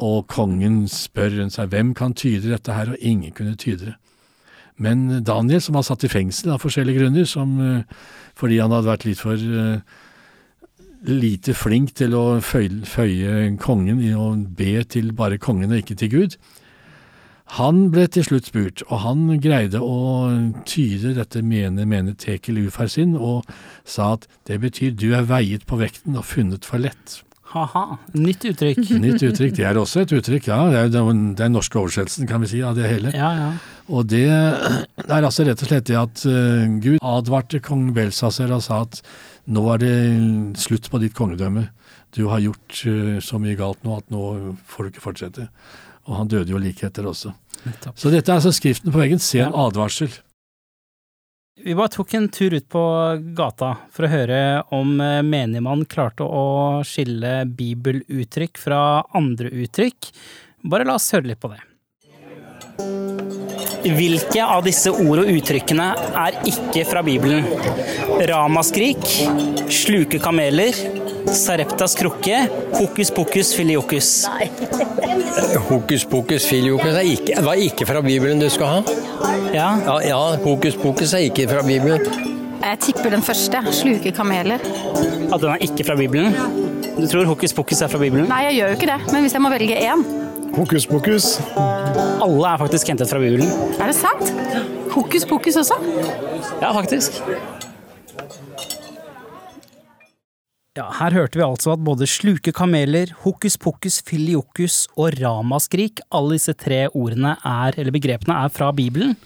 Og 0.00 0.26
kongen 0.30 0.86
spør 0.88 1.40
seg 1.52 1.72
hvem 1.72 1.94
kan 1.96 2.14
tyde 2.16 2.52
dette 2.52 2.74
her, 2.74 2.94
og 2.94 3.00
ingen 3.00 3.34
kunne 3.34 3.56
tyde 3.60 3.92
det. 3.92 3.96
Men 4.78 5.24
Daniel, 5.26 5.62
som 5.62 5.74
var 5.78 5.86
satt 5.86 6.06
i 6.06 6.10
fengsel 6.12 6.52
av 6.54 6.62
forskjellige 6.62 7.02
grunner, 7.02 7.26
som, 7.26 7.56
eh, 7.60 7.82
fordi 8.38 8.60
han 8.62 8.70
hadde 8.70 8.90
vært 8.90 9.08
litt 9.08 9.22
for 9.22 9.34
eh, 9.34 9.80
lite 11.06 11.54
flink 11.54 11.94
til 11.94 12.14
å 12.14 12.40
føye, 12.42 13.56
kongen 13.58 14.00
i 14.02 14.14
å 14.14 14.32
be 14.34 14.82
til 14.84 15.12
bare 15.12 15.38
kongen 15.38 15.72
og 15.72 15.82
ikke 15.82 15.98
til 15.98 16.10
Gud, 16.14 16.38
han 17.56 17.86
ble 17.90 18.04
til 18.12 18.26
slutt 18.26 18.50
spurt, 18.50 18.82
og 18.90 19.00
han 19.06 19.22
greide 19.40 19.80
å 19.80 20.28
tyde 20.68 21.14
dette 21.16 21.40
mene, 21.40 21.86
mene 21.88 22.12
tekel 22.18 22.60
ufarsin, 22.66 23.14
og 23.16 23.48
sa 23.88 24.12
at 24.18 24.26
det 24.50 24.60
betyr 24.60 24.92
du 24.92 25.14
er 25.16 25.24
veiet 25.30 25.64
på 25.66 25.78
vekten 25.80 26.18
og 26.20 26.28
funnet 26.28 26.68
for 26.68 26.82
lett. 26.82 27.22
Ha-ha. 27.48 27.84
Nytt 28.12 28.44
uttrykk. 28.50 28.82
Nytt 29.04 29.24
uttrykk, 29.24 29.54
det 29.56 29.64
er 29.64 29.80
også 29.80 30.02
et 30.04 30.12
uttrykk, 30.18 30.50
ja. 30.50 30.58
Det 30.72 30.82
er 30.84 30.92
den, 30.92 31.54
norske 31.54 31.80
oversettelsen, 31.80 32.28
kan 32.28 32.42
vi 32.44 32.50
si, 32.50 32.60
av 32.64 32.76
det 32.76 32.90
hele. 32.90 33.12
Ja, 33.16 33.30
ja. 33.38 33.48
Og 33.88 34.04
det 34.10 34.26
er 34.28 35.16
altså 35.16 35.46
rett 35.48 35.64
og 35.64 35.70
slett 35.70 35.88
det 35.88 35.96
at 35.96 36.24
eh, 36.28 36.68
Gud 36.84 36.98
advarte 37.00 37.62
kong 37.64 37.88
Belsaser 37.96 38.52
og 38.52 38.60
sa 38.66 38.82
at 38.84 39.00
nå 39.48 39.64
er 39.72 39.80
det 39.80 39.96
slutt 40.60 40.90
på 40.92 41.00
ditt 41.00 41.16
kongedømme. 41.16 41.70
Du 42.16 42.26
har 42.28 42.44
gjort 42.44 42.82
eh, 42.88 43.16
så 43.24 43.40
mye 43.40 43.56
galt 43.56 43.80
nå 43.86 43.96
at 43.96 44.12
nå 44.12 44.24
får 44.68 44.84
du 44.84 44.92
ikke 44.92 45.06
fortsette. 45.08 45.48
Og 46.08 46.18
han 46.20 46.28
døde 46.28 46.52
jo 46.52 46.60
like 46.60 46.84
etter 46.84 47.08
også. 47.08 47.32
Så 47.96 48.12
dette 48.12 48.28
er 48.28 48.38
altså 48.38 48.52
skriften 48.54 48.92
på 48.92 49.00
veggen. 49.00 49.20
Se 49.20 49.40
en 49.44 49.56
advarsel. 49.56 50.12
Vi 51.64 51.74
bare 51.74 51.90
tok 51.90 52.14
en 52.14 52.28
tur 52.28 52.54
ut 52.54 52.68
på 52.70 52.82
gata 53.34 53.72
for 53.90 54.06
å 54.06 54.12
høre 54.12 54.40
om 54.74 55.00
eh, 55.02 55.22
menigmann 55.26 55.82
klarte 55.90 56.22
å 56.22 56.44
skille 56.86 57.42
bibeluttrykk 57.58 58.60
fra 58.62 58.82
andre 59.18 59.50
uttrykk. 59.64 60.12
Bare 60.70 60.86
la 60.86 60.94
oss 60.98 61.10
høre 61.16 61.32
litt 61.32 61.42
på 61.42 61.50
det. 61.50 61.58
Hvilke 63.88 64.42
av 64.44 64.64
disse 64.66 64.90
ord 64.92 65.22
og 65.22 65.30
uttrykkene 65.32 65.88
er 66.26 66.36
ikke 66.48 66.84
fra 66.88 67.00
Bibelen? 67.06 67.46
Ramaskrik, 68.28 69.04
sluke 69.72 70.20
kameler, 70.22 70.76
Sareptas 71.28 71.94
krukke, 71.98 72.38
hokus 72.78 73.10
pokus 73.12 73.50
filiokus. 73.56 74.10
Hokus 75.68 76.04
pokus 76.08 76.46
filiokus 76.48 76.94
er 76.96 77.08
ikke, 77.08 77.42
var 77.44 77.60
ikke 77.60 77.86
fra 77.88 78.00
Bibelen 78.04 78.40
du 78.40 78.48
skal 78.52 78.78
ha. 78.78 78.96
Ja, 79.54 79.68
Ja, 79.84 79.98
ja, 80.04 80.20
hokus 80.44 80.76
pokus 80.80 81.12
er 81.16 81.26
ikke 81.28 81.48
fra 81.50 81.64
Bibelen. 81.66 82.04
Jeg 82.58 82.78
tipper 82.82 83.10
den 83.14 83.22
første. 83.22 83.60
Sluke 83.72 84.12
kameler. 84.12 84.58
at 85.32 85.40
den 85.40 85.50
er 85.50 85.56
ikke 85.60 85.84
fra 85.84 85.96
Bibelen. 85.96 86.34
Du 86.98 87.06
tror 87.06 87.24
hokus 87.24 87.52
pokus 87.54 87.80
er 87.82 87.88
fra 87.88 87.98
Bibelen? 87.98 88.28
Nei, 88.28 88.44
jeg 88.48 88.54
gjør 88.58 88.68
jo 88.72 88.74
ikke 88.80 88.90
det, 88.92 89.12
men 89.12 89.22
hvis 89.22 89.32
jeg 89.32 89.42
må 89.42 89.48
velge 89.52 89.76
én 89.76 90.06
Hokus 90.54 90.86
pokus. 90.86 91.38
Alle 92.18 92.50
er 92.50 92.58
faktisk 92.58 92.88
hentet 92.90 93.10
fra 93.10 93.20
Bibelen. 93.22 93.50
Er 93.78 93.90
det 93.90 93.96
sant? 93.98 94.32
Hokus 94.90 95.26
pokus 95.28 95.58
også? 95.60 95.76
Ja, 96.58 96.72
faktisk. 96.74 97.20
Ja, 100.78 100.86
her 100.98 101.14
hørte 101.14 101.38
vi 101.38 101.46
altså 101.46 101.72
at 101.74 101.82
både 101.82 102.06
sluke 102.10 102.52
kameler, 102.54 103.10
hokus 103.24 103.56
pokus 103.58 104.00
filiokus 104.06 104.84
og 104.94 105.16
ramaskrik, 105.18 106.02
alle 106.14 106.36
disse 106.36 106.54
tre 106.58 106.84
ordene 106.92 107.36
er, 107.42 107.78
eller 107.78 107.94
begrepene 107.94 108.36
er 108.44 108.52
fra 108.54 108.70
Bibelen. 108.74 109.16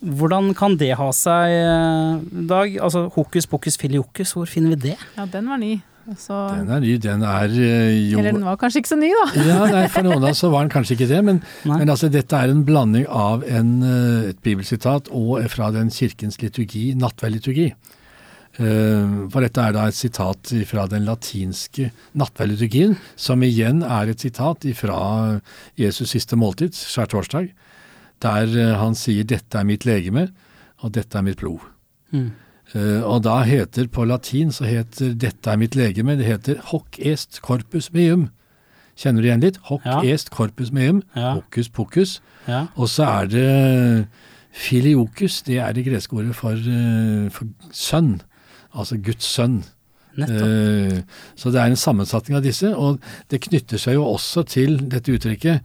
Hvordan 0.00 0.52
kan 0.56 0.76
det 0.76 0.92
ha 0.96 1.10
seg, 1.16 1.52
eh, 1.56 2.46
Dag? 2.48 2.78
Altså 2.84 3.06
hokus 3.16 3.48
pokus 3.48 3.76
filiokus, 3.80 4.32
hvor 4.36 4.48
finner 4.48 4.76
vi 4.76 4.90
det? 4.90 4.96
Ja, 5.16 5.24
den 5.24 5.48
var 5.48 5.60
ny. 5.60 5.78
Så, 6.14 6.36
Den 6.54 6.70
er 6.70 6.82
ny. 6.84 6.92
Den 7.02 7.22
er 7.26 7.50
eh, 7.50 8.12
jo 8.12 8.20
eller 8.20 8.36
den 8.36 8.46
var 8.46 8.58
kanskje 8.60 8.82
ikke 8.82 8.92
så 8.92 8.98
ny, 9.00 9.08
da. 9.10 9.24
Ja, 9.42 9.58
nei, 9.72 9.82
For 9.90 10.06
noen 10.06 10.22
av 10.22 10.30
oss 10.30 10.42
så 10.44 10.50
var 10.52 10.62
den 10.62 10.70
kanskje 10.70 10.94
ikke 10.94 11.08
det, 11.10 11.18
men, 11.26 11.40
men 11.66 11.90
altså, 11.90 12.10
dette 12.12 12.38
er 12.38 12.52
en 12.52 12.62
blanding 12.68 13.08
av 13.10 13.42
en, 13.50 13.72
eh, 13.82 14.30
et 14.30 14.40
bibelsitat 14.46 15.10
og 15.10 15.42
fra 15.50 15.72
den 15.74 15.90
kirkens 15.90 16.38
liturgi, 16.42 16.92
nattverdliturgi. 17.00 17.66
Eh, 18.62 19.18
For 19.34 19.42
dette 19.42 19.66
er 19.66 19.74
da 19.74 19.88
et 19.90 19.98
sitat 19.98 20.54
fra 20.70 20.86
den 20.94 21.08
latinske 21.10 21.90
nattverdliturgien, 22.14 22.94
som 23.18 23.42
igjen 23.42 23.82
er 23.82 24.14
et 24.14 24.22
sitat 24.22 24.68
fra 24.78 25.00
Jesus 25.80 26.14
siste 26.14 26.38
måltid, 26.38 26.78
skjærtorsdag, 26.78 27.50
der 28.22 28.58
han 28.78 28.94
sier 28.94 29.26
'dette 29.26 29.58
er 29.58 29.66
mitt 29.66 29.84
legeme, 29.84 30.30
og 30.80 30.92
dette 30.94 31.18
er 31.18 31.26
mitt 31.26 31.42
blod'. 31.42 31.66
Mm. 32.14 32.30
Eh, 32.74 33.02
og 33.06 33.22
da 33.22 33.42
heter 33.46 33.86
på 33.88 34.04
latin 34.04 34.50
så 34.50 34.64
heter 34.66 35.14
'dette 35.14 35.46
er 35.50 35.56
mitt 35.56 35.74
legeme', 35.76 36.16
det 36.18 36.26
heter 36.26 36.56
'hoc 36.72 36.98
est 36.98 37.40
corpus 37.42 37.90
meum'. 37.94 38.28
Kjenner 38.96 39.20
du 39.22 39.28
igjen 39.28 39.40
litt? 39.40 39.56
Hoc 39.68 39.82
Ja. 39.84 40.00
est 40.02 40.30
corpus 40.30 40.72
meum. 40.72 41.02
Ja. 41.14 41.34
Hokus 41.34 41.68
pokus. 41.68 42.20
Ja. 42.48 42.66
Og 42.76 42.88
så 42.88 43.04
er 43.04 43.26
det 43.26 44.06
filiokus, 44.52 45.42
det 45.42 45.58
er 45.58 45.72
det 45.72 45.84
greske 45.86 46.12
ordet 46.16 46.34
for, 46.34 46.52
eh, 46.52 47.28
for 47.30 47.44
sønn. 47.72 48.20
Altså 48.74 48.96
Guds 49.02 49.24
sønn. 49.24 49.64
Nettopp. 50.16 50.96
Eh, 50.96 51.02
Så 51.36 51.50
det 51.52 51.60
er 51.60 51.66
en 51.66 51.76
sammensetning 51.76 52.36
av 52.36 52.42
disse, 52.42 52.74
og 52.74 52.98
det 53.30 53.40
knytter 53.42 53.76
seg 53.78 53.94
jo 53.94 54.04
også 54.04 54.46
til 54.46 54.78
dette 54.88 55.12
uttrykket 55.12 55.60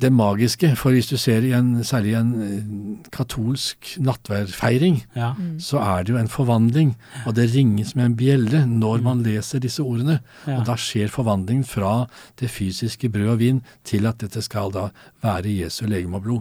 det 0.00 0.10
magiske. 0.12 0.72
For 0.76 0.90
hvis 0.90 1.06
du 1.06 1.16
ser 1.16 1.44
i 1.46 1.52
en, 1.54 1.84
særlig 1.86 2.10
i 2.12 2.16
en 2.18 2.32
eh, 2.42 3.10
katolsk 3.14 3.92
nattverdfeiring, 4.02 5.04
Ja. 5.16 5.32
så 5.58 5.78
er 5.78 6.02
det 6.02 6.12
jo 6.14 6.18
en 6.18 6.28
forvandling, 6.28 6.96
og 7.26 7.34
det 7.36 7.54
ringes 7.54 7.94
med 7.96 8.04
en 8.06 8.16
bjelle 8.16 8.64
når 8.66 9.02
man 9.02 9.22
leser 9.22 9.58
disse 9.62 9.82
ordene. 9.82 10.20
Ja. 10.46 10.58
Og 10.60 10.66
da 10.66 10.74
skjer 10.76 11.08
forvandlingen 11.08 11.64
fra 11.64 12.06
det 12.40 12.50
fysiske 12.50 13.08
brød 13.08 13.28
og 13.28 13.38
vin 13.38 13.62
til 13.84 14.06
at 14.06 14.18
dette 14.18 14.42
skal 14.42 14.72
da 14.74 14.88
være 15.22 15.54
Jesu 15.62 15.86
legeme 15.86 16.16
og 16.16 16.22
blod. 16.22 16.40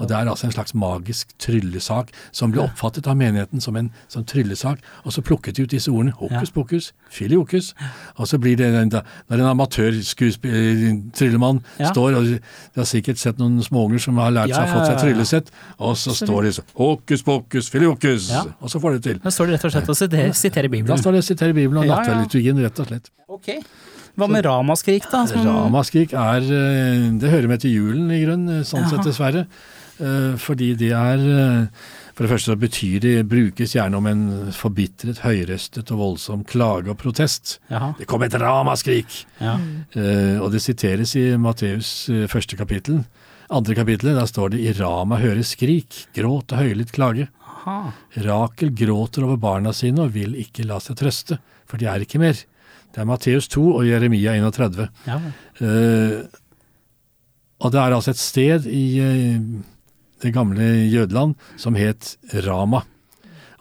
Og 0.00 0.08
det 0.08 0.16
er 0.16 0.26
altså 0.28 0.46
en 0.46 0.52
slags 0.52 0.74
magisk 0.74 1.28
tryllesak 1.38 2.08
som 2.32 2.50
ble 2.52 2.60
oppfattet 2.64 3.06
av 3.06 3.16
menigheten 3.16 3.60
som 3.60 3.76
en 3.76 3.90
som 4.08 4.24
tryllesak, 4.24 4.78
og 5.04 5.12
så 5.12 5.22
plukket 5.22 5.54
de 5.56 5.62
ut 5.62 5.70
disse 5.70 5.88
ordene, 5.90 6.12
hokus 6.18 6.50
pokus, 6.50 6.92
filiokus, 7.10 7.74
og 8.16 8.26
så 8.28 8.38
blir 8.38 8.56
det 8.56 8.66
en, 8.74 8.88
når 9.28 9.38
en 9.38 9.46
amatør-tryllemann 9.54 11.60
Ja. 11.78 11.90
står, 11.92 12.14
og 12.16 12.24
de 12.24 12.38
har 12.76 12.84
sikkert 12.84 13.18
sett 13.18 13.38
noen 13.38 13.62
småunger 13.62 13.98
som 14.02 14.16
har 14.16 14.30
lært 14.34 14.54
seg 14.54 14.68
å 14.68 14.72
få 14.72 14.86
seg 14.86 14.98
tryllesett, 15.02 15.50
og 15.78 15.96
så 15.96 16.10
står 16.14 16.42
de 16.42 16.52
så 16.52 16.62
hokus 16.76 17.22
pokus, 17.22 17.70
filiokus, 17.70 18.30
og 18.60 18.70
så 18.70 18.80
får 18.80 18.90
de 18.90 18.96
det 18.98 19.02
til. 19.04 19.18
Da 19.24 19.30
står 19.30 19.46
det 19.46 19.52
rett 19.58 19.64
og 19.64 19.70
slett 19.72 19.88
og 19.88 19.96
siterer, 20.36 20.68
Bibelen. 20.68 20.86
Da 20.96 20.96
står 20.96 21.12
det 21.12 21.18
å 21.24 21.28
sitere 21.28 21.52
Bibelen 21.54 21.78
og 21.78 21.86
Ja, 21.86 21.94
rett 22.02 22.80
og 22.80 22.86
slett. 22.86 23.10
Ok. 23.28 23.48
Hva 24.18 24.26
med 24.30 24.46
ramaskrik, 24.46 25.06
da? 25.12 25.22
Som, 25.30 25.44
Ramaskrik 25.46 26.12
er 26.18 26.42
eh, 26.42 27.04
Det 27.22 27.30
hører 27.30 27.50
med 27.50 27.62
til 27.62 27.76
julen, 27.76 28.08
i 28.10 28.24
grunn, 28.24 28.48
Sånn 28.64 28.82
sånn 28.82 28.96
sett, 28.96 29.06
dessverre. 29.06 29.44
Eh, 30.02 30.34
Fordi 30.42 30.72
det 30.78 30.90
er 30.94 31.22
eh, 31.22 31.86
For 32.16 32.26
det 32.26 32.32
første 32.32 32.50
så 32.52 32.58
betyr 32.58 32.98
det 33.04 33.14
brukes 33.30 33.76
gjerne 33.76 33.98
om 34.00 34.08
en 34.10 34.24
forbitret, 34.54 35.22
høyrøstet 35.22 35.92
og 35.94 36.00
voldsom 36.02 36.42
klage 36.50 36.90
og 36.90 36.98
protest. 36.98 37.60
Jaha. 37.70 37.92
Det 37.98 38.08
kom 38.10 38.24
et 38.26 38.34
ramaskrik! 38.34 39.20
Ja. 39.38 39.54
Eh, 39.94 40.34
og 40.42 40.50
det 40.50 40.64
siteres 40.64 41.14
i 41.18 41.28
Matteus 41.38 42.08
eh, 42.10 42.26
første 42.30 42.58
kapittel. 42.58 43.04
Andre 43.54 43.78
kapittelet, 43.78 44.18
der 44.18 44.26
står 44.26 44.50
det 44.52 44.60
'I 44.60 44.74
Rama 44.82 45.22
høres 45.22 45.54
skrik, 45.54 46.08
gråt 46.12 46.52
og 46.52 46.58
høylytt 46.58 46.90
klage'. 46.92 47.30
Aha. 47.46 47.92
Rakel 48.26 48.74
gråter 48.74 49.24
over 49.24 49.38
barna 49.40 49.72
sine 49.72 50.02
og 50.04 50.12
vil 50.18 50.34
ikke 50.42 50.66
la 50.66 50.82
seg 50.82 50.98
trøste, 50.98 51.38
for 51.70 51.78
de 51.78 51.86
er 51.86 52.02
ikke 52.02 52.18
mer. 52.20 52.34
Det 52.98 53.04
er 53.04 53.06
Matteus 53.06 53.46
2 53.54 53.62
og 53.78 53.84
Jeremia 53.86 54.32
31. 54.34 54.88
Ja. 55.06 55.16
Eh, 55.62 56.24
og 57.62 57.70
det 57.70 57.78
er 57.78 57.92
altså 57.94 58.10
et 58.10 58.18
sted 58.18 58.64
i 58.66 58.98
eh, 58.98 59.36
det 60.18 60.32
gamle 60.34 60.66
Jødeland 60.90 61.36
som 61.62 61.78
het 61.78 62.16
Rama. 62.42 62.80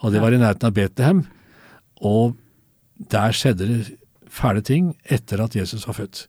Og 0.02 0.10
det 0.10 0.24
var 0.24 0.34
i 0.34 0.40
nærheten 0.42 0.66
av 0.66 0.74
Betlehem. 0.74 1.20
Og 2.02 2.34
der 3.14 3.36
skjedde 3.38 3.68
det 3.70 3.92
fæle 4.26 4.64
ting 4.66 4.90
etter 5.06 5.46
at 5.46 5.54
Jesus 5.54 5.86
var 5.86 6.00
født. 6.00 6.24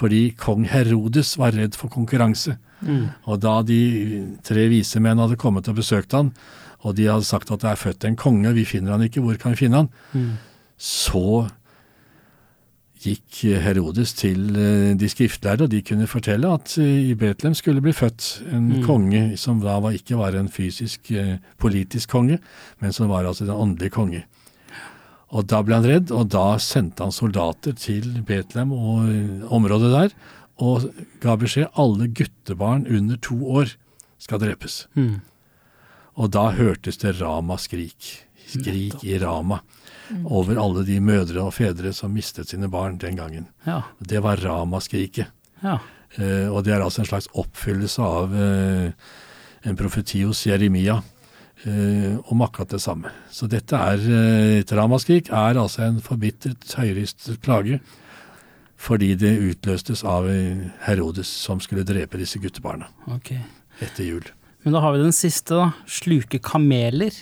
Fordi 0.00 0.30
kong 0.40 0.64
Herodes 0.72 1.34
var 1.36 1.52
redd 1.52 1.76
for 1.76 1.92
konkurranse. 1.92 2.56
Mm. 2.80 3.12
Og 3.28 3.44
da 3.44 3.58
de 3.68 3.82
tre 4.48 4.64
vise 4.72 5.04
menn 5.04 5.20
hadde 5.20 5.36
kommet 5.36 5.68
og 5.68 5.76
besøkt 5.76 6.16
han, 6.16 6.32
og 6.80 6.96
de 6.96 7.10
hadde 7.12 7.28
sagt 7.28 7.52
at 7.52 7.60
det 7.60 7.68
er 7.74 7.84
født 7.84 8.08
en 8.08 8.16
konge, 8.16 8.56
vi 8.56 8.64
finner 8.64 8.96
han 8.96 9.04
ikke, 9.04 9.20
hvor 9.20 9.36
kan 9.36 9.52
vi 9.52 9.66
finne 9.66 9.84
han? 9.84 9.92
Mm. 10.16 10.34
Så 10.80 11.50
gikk 13.06 13.38
Herodes 13.64 14.12
til 14.18 14.50
eh, 14.58 14.94
de 14.98 15.08
skriftlærde, 15.08 15.66
og 15.66 15.72
de 15.72 15.82
kunne 15.86 16.08
fortelle 16.10 16.50
at 16.52 16.74
eh, 16.82 17.10
i 17.10 17.14
Betlehem 17.18 17.54
skulle 17.56 17.82
bli 17.84 17.94
født 17.96 18.26
en 18.52 18.66
Mm. 18.76 18.82
konge 18.86 19.22
som 19.38 19.60
da 19.62 19.78
var, 19.80 19.94
ikke 19.94 20.18
var 20.18 20.34
en 20.34 20.48
fysisk, 20.52 21.10
eh, 21.12 21.36
politisk 21.58 22.10
konge, 22.10 22.38
men 22.80 22.92
som 22.92 23.08
var 23.08 23.24
altså 23.24 23.46
den 23.46 23.54
åndelige 23.54 23.94
konge. 23.94 24.24
Og 25.30 25.46
da 25.50 25.62
ble 25.62 25.74
han 25.78 25.86
redd, 25.86 26.10
og 26.14 26.28
da 26.30 26.56
sendte 26.62 27.02
han 27.02 27.12
soldater 27.12 27.72
til 27.74 28.22
Betlehem 28.26 28.72
og 28.72 29.50
området 29.50 29.90
der, 29.92 30.12
og 30.58 30.90
ga 31.20 31.34
beskjed 31.36 31.72
alle 31.76 32.06
guttebarn 32.08 32.86
under 32.86 33.16
to 33.16 33.36
år 33.44 33.74
skal 34.18 34.38
drepes. 34.40 34.86
Mm. 34.94 35.20
Og 36.16 36.30
da 36.32 36.50
hørtes 36.56 36.96
det 37.02 37.20
Rama 37.20 37.58
skrik. 37.60 38.22
Skrik 38.46 39.02
i 39.04 39.18
Rama. 39.18 39.58
Over 40.24 40.60
alle 40.62 40.84
de 40.86 41.00
mødre 41.02 41.42
og 41.42 41.54
fedre 41.56 41.92
som 41.96 42.14
mistet 42.14 42.52
sine 42.52 42.68
barn 42.70 42.98
den 43.02 43.18
gangen. 43.18 43.48
Ja. 43.66 43.82
Det 43.98 44.22
var 44.22 44.40
Ramaskriket. 44.42 45.32
Ja. 45.62 45.78
Eh, 46.16 46.46
og 46.48 46.64
det 46.64 46.76
er 46.76 46.84
altså 46.84 47.02
en 47.02 47.10
slags 47.10 47.28
oppfyllelse 47.34 48.02
av 48.02 48.34
eh, 48.36 49.12
en 49.66 49.78
profeti 49.78 50.22
hos 50.22 50.44
Jeremia 50.46 51.00
eh, 51.66 52.16
om 52.30 52.42
akkurat 52.46 52.76
det 52.76 52.80
samme. 52.84 53.12
Så 53.30 53.48
dette 53.50 53.76
er 53.76 54.02
eh, 54.06 54.56
et 54.62 54.72
ramaskrik 54.72 55.30
er 55.34 55.58
altså 55.58 55.86
en 55.88 56.00
forbitret, 56.04 56.76
høyrystet 56.78 57.40
plage 57.44 57.80
fordi 58.76 59.14
det 59.16 59.32
utløstes 59.40 60.04
av 60.06 60.28
eh, 60.30 60.68
Herodes 60.86 61.28
som 61.28 61.60
skulle 61.64 61.86
drepe 61.88 62.20
disse 62.20 62.40
guttebarna 62.42 62.90
okay. 63.14 63.40
etter 63.80 64.04
jul. 64.04 64.26
Men 64.66 64.76
da 64.76 64.82
har 64.82 64.96
vi 64.96 65.04
den 65.04 65.14
siste, 65.14 65.54
da. 65.54 65.70
Sluke 65.86 66.40
kameler. 66.42 67.14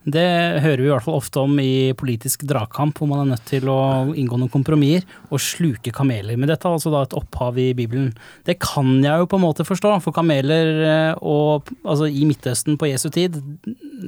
Det 0.00 0.22
hører 0.64 0.80
vi 0.80 0.86
i 0.86 0.92
hvert 0.94 1.04
fall 1.04 1.18
ofte 1.18 1.42
om 1.42 1.58
i 1.60 1.92
politisk 1.92 2.46
dragkamp, 2.48 2.96
hvor 2.96 3.08
man 3.10 3.20
er 3.20 3.34
nødt 3.34 3.42
til 3.50 3.68
å 3.68 3.80
inngå 4.16 4.38
noen 4.40 4.52
kompromisser 4.52 5.04
og 5.28 5.42
sluke 5.44 5.92
kameler. 5.92 6.38
Men 6.40 6.48
dette 6.48 6.64
er 6.64 6.72
altså 6.78 6.92
da 6.94 7.02
et 7.04 7.16
opphav 7.18 7.58
i 7.60 7.66
Bibelen. 7.76 8.14
Det 8.48 8.56
kan 8.64 8.94
jeg 9.04 9.20
jo 9.20 9.28
på 9.28 9.36
en 9.36 9.44
måte 9.44 9.66
forstå, 9.68 9.92
for 10.00 10.16
kameler 10.16 10.70
eh, 10.86 11.20
og 11.20 11.68
altså 11.84 12.08
i 12.08 12.24
Midtøsten 12.24 12.78
på 12.80 12.88
Jesu 12.88 13.10
tid 13.12 13.36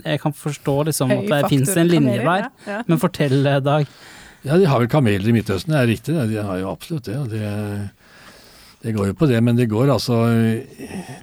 Jeg 0.01 0.23
kan 0.23 0.33
forstå 0.33 0.79
liksom 0.89 1.13
at 1.13 1.29
det 1.29 1.43
fins 1.53 1.75
en 1.77 1.93
linje 1.93 2.23
der. 2.25 2.49
Men 2.89 3.03
fortell, 3.03 3.43
eh, 3.45 3.61
Dag. 3.61 3.85
Ja, 4.49 4.57
de 4.57 4.65
har 4.67 4.81
vel 4.81 4.89
kameler 4.91 5.29
i 5.29 5.37
Midtøsten, 5.37 5.77
det 5.77 5.83
er 5.83 5.93
riktig. 5.93 6.17
det. 6.17 6.31
De 6.33 6.41
har 6.41 6.63
jo 6.63 6.73
absolutt 6.73 7.05
det. 7.05 7.19
og 7.21 7.29
det. 7.29 7.53
Det 8.83 8.97
går 8.97 9.13
jo 9.13 9.19
på 9.21 9.29
det, 9.29 9.45
men 9.45 9.61
det 9.61 9.69
går 9.71 9.93
altså 9.93 10.25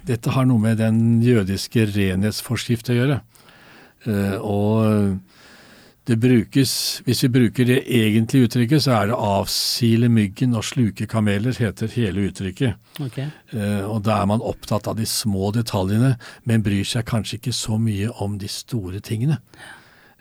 Dette 0.08 0.32
har 0.32 0.46
noe 0.48 0.62
med 0.62 0.78
den 0.80 1.20
jødiske 1.26 1.90
renhetsforskrift 1.90 2.94
å 2.94 3.00
gjøre. 3.02 3.20
Eh, 4.08 4.38
og 4.39 5.20
det 6.10 6.18
brukes 6.18 7.01
Hvis 7.06 7.24
vi 7.24 7.29
bruker 7.29 7.68
det 7.70 7.84
egentlige 7.86 8.48
uttrykket, 8.48 8.82
så 8.82 8.91
er 8.91 9.08
det 9.08 9.15
'avsile 9.15 10.10
myggen 10.10 10.56
og 10.56 10.63
sluke 10.63 11.06
kameler', 11.06 11.58
heter 11.58 11.88
hele 11.88 12.29
uttrykket. 12.29 12.74
Okay. 13.00 13.27
Eh, 13.53 13.86
og 13.86 14.03
da 14.03 14.22
er 14.22 14.25
man 14.25 14.41
opptatt 14.41 14.88
av 14.88 14.96
de 14.96 15.06
små 15.06 15.51
detaljene, 15.51 16.18
men 16.46 16.63
bryr 16.63 16.84
seg 16.84 17.06
kanskje 17.06 17.38
ikke 17.38 17.53
så 17.53 17.77
mye 17.77 18.10
om 18.22 18.38
de 18.38 18.48
store 18.48 19.00
tingene. 19.00 19.38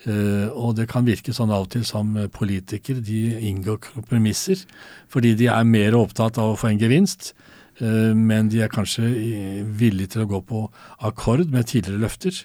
Eh, 0.06 0.49
og 0.52 0.76
det 0.76 0.88
kan 0.88 1.06
virke 1.06 1.32
sånn 1.32 1.50
av 1.50 1.62
og 1.62 1.70
til 1.70 1.85
som 1.85 2.28
politikere, 2.32 3.00
de 3.00 3.49
inngår 3.49 3.78
kompromisser 3.78 4.61
fordi 5.08 5.35
de 5.35 5.47
er 5.47 5.64
mer 5.64 5.97
opptatt 5.99 6.38
av 6.38 6.52
å 6.52 6.58
få 6.58 6.68
en 6.68 6.78
gevinst, 6.78 7.32
eh, 7.80 8.14
men 8.14 8.49
de 8.49 8.61
er 8.61 8.68
kanskje 8.68 9.64
villige 9.64 10.06
til 10.06 10.23
å 10.23 10.28
gå 10.28 10.40
på 10.44 10.70
akkord 11.00 11.50
med 11.50 11.66
tidligere 11.66 12.04
løfter, 12.04 12.44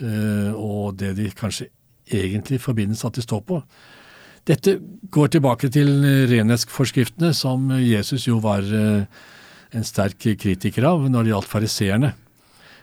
og 0.00 0.98
det 1.00 1.14
de 1.18 1.30
kanskje 1.34 1.68
egentlig 2.08 2.60
forbindes 2.62 3.04
at 3.04 3.18
de 3.18 3.24
står 3.24 3.42
på. 3.48 3.62
Dette 4.48 4.78
går 5.12 5.34
tilbake 5.34 5.68
til 5.72 5.90
eh, 6.06 6.24
renhetsforskriftene, 6.30 7.34
som 7.36 7.68
Jesus 7.82 8.28
jo 8.28 8.38
var 8.44 8.64
eh, 8.64 9.04
en 9.76 9.84
sterk 9.84 10.24
kritiker 10.40 10.86
av 10.88 11.04
når 11.10 11.26
det 11.26 11.34
gjaldt 11.34 11.52
fariseerne. 11.52 12.12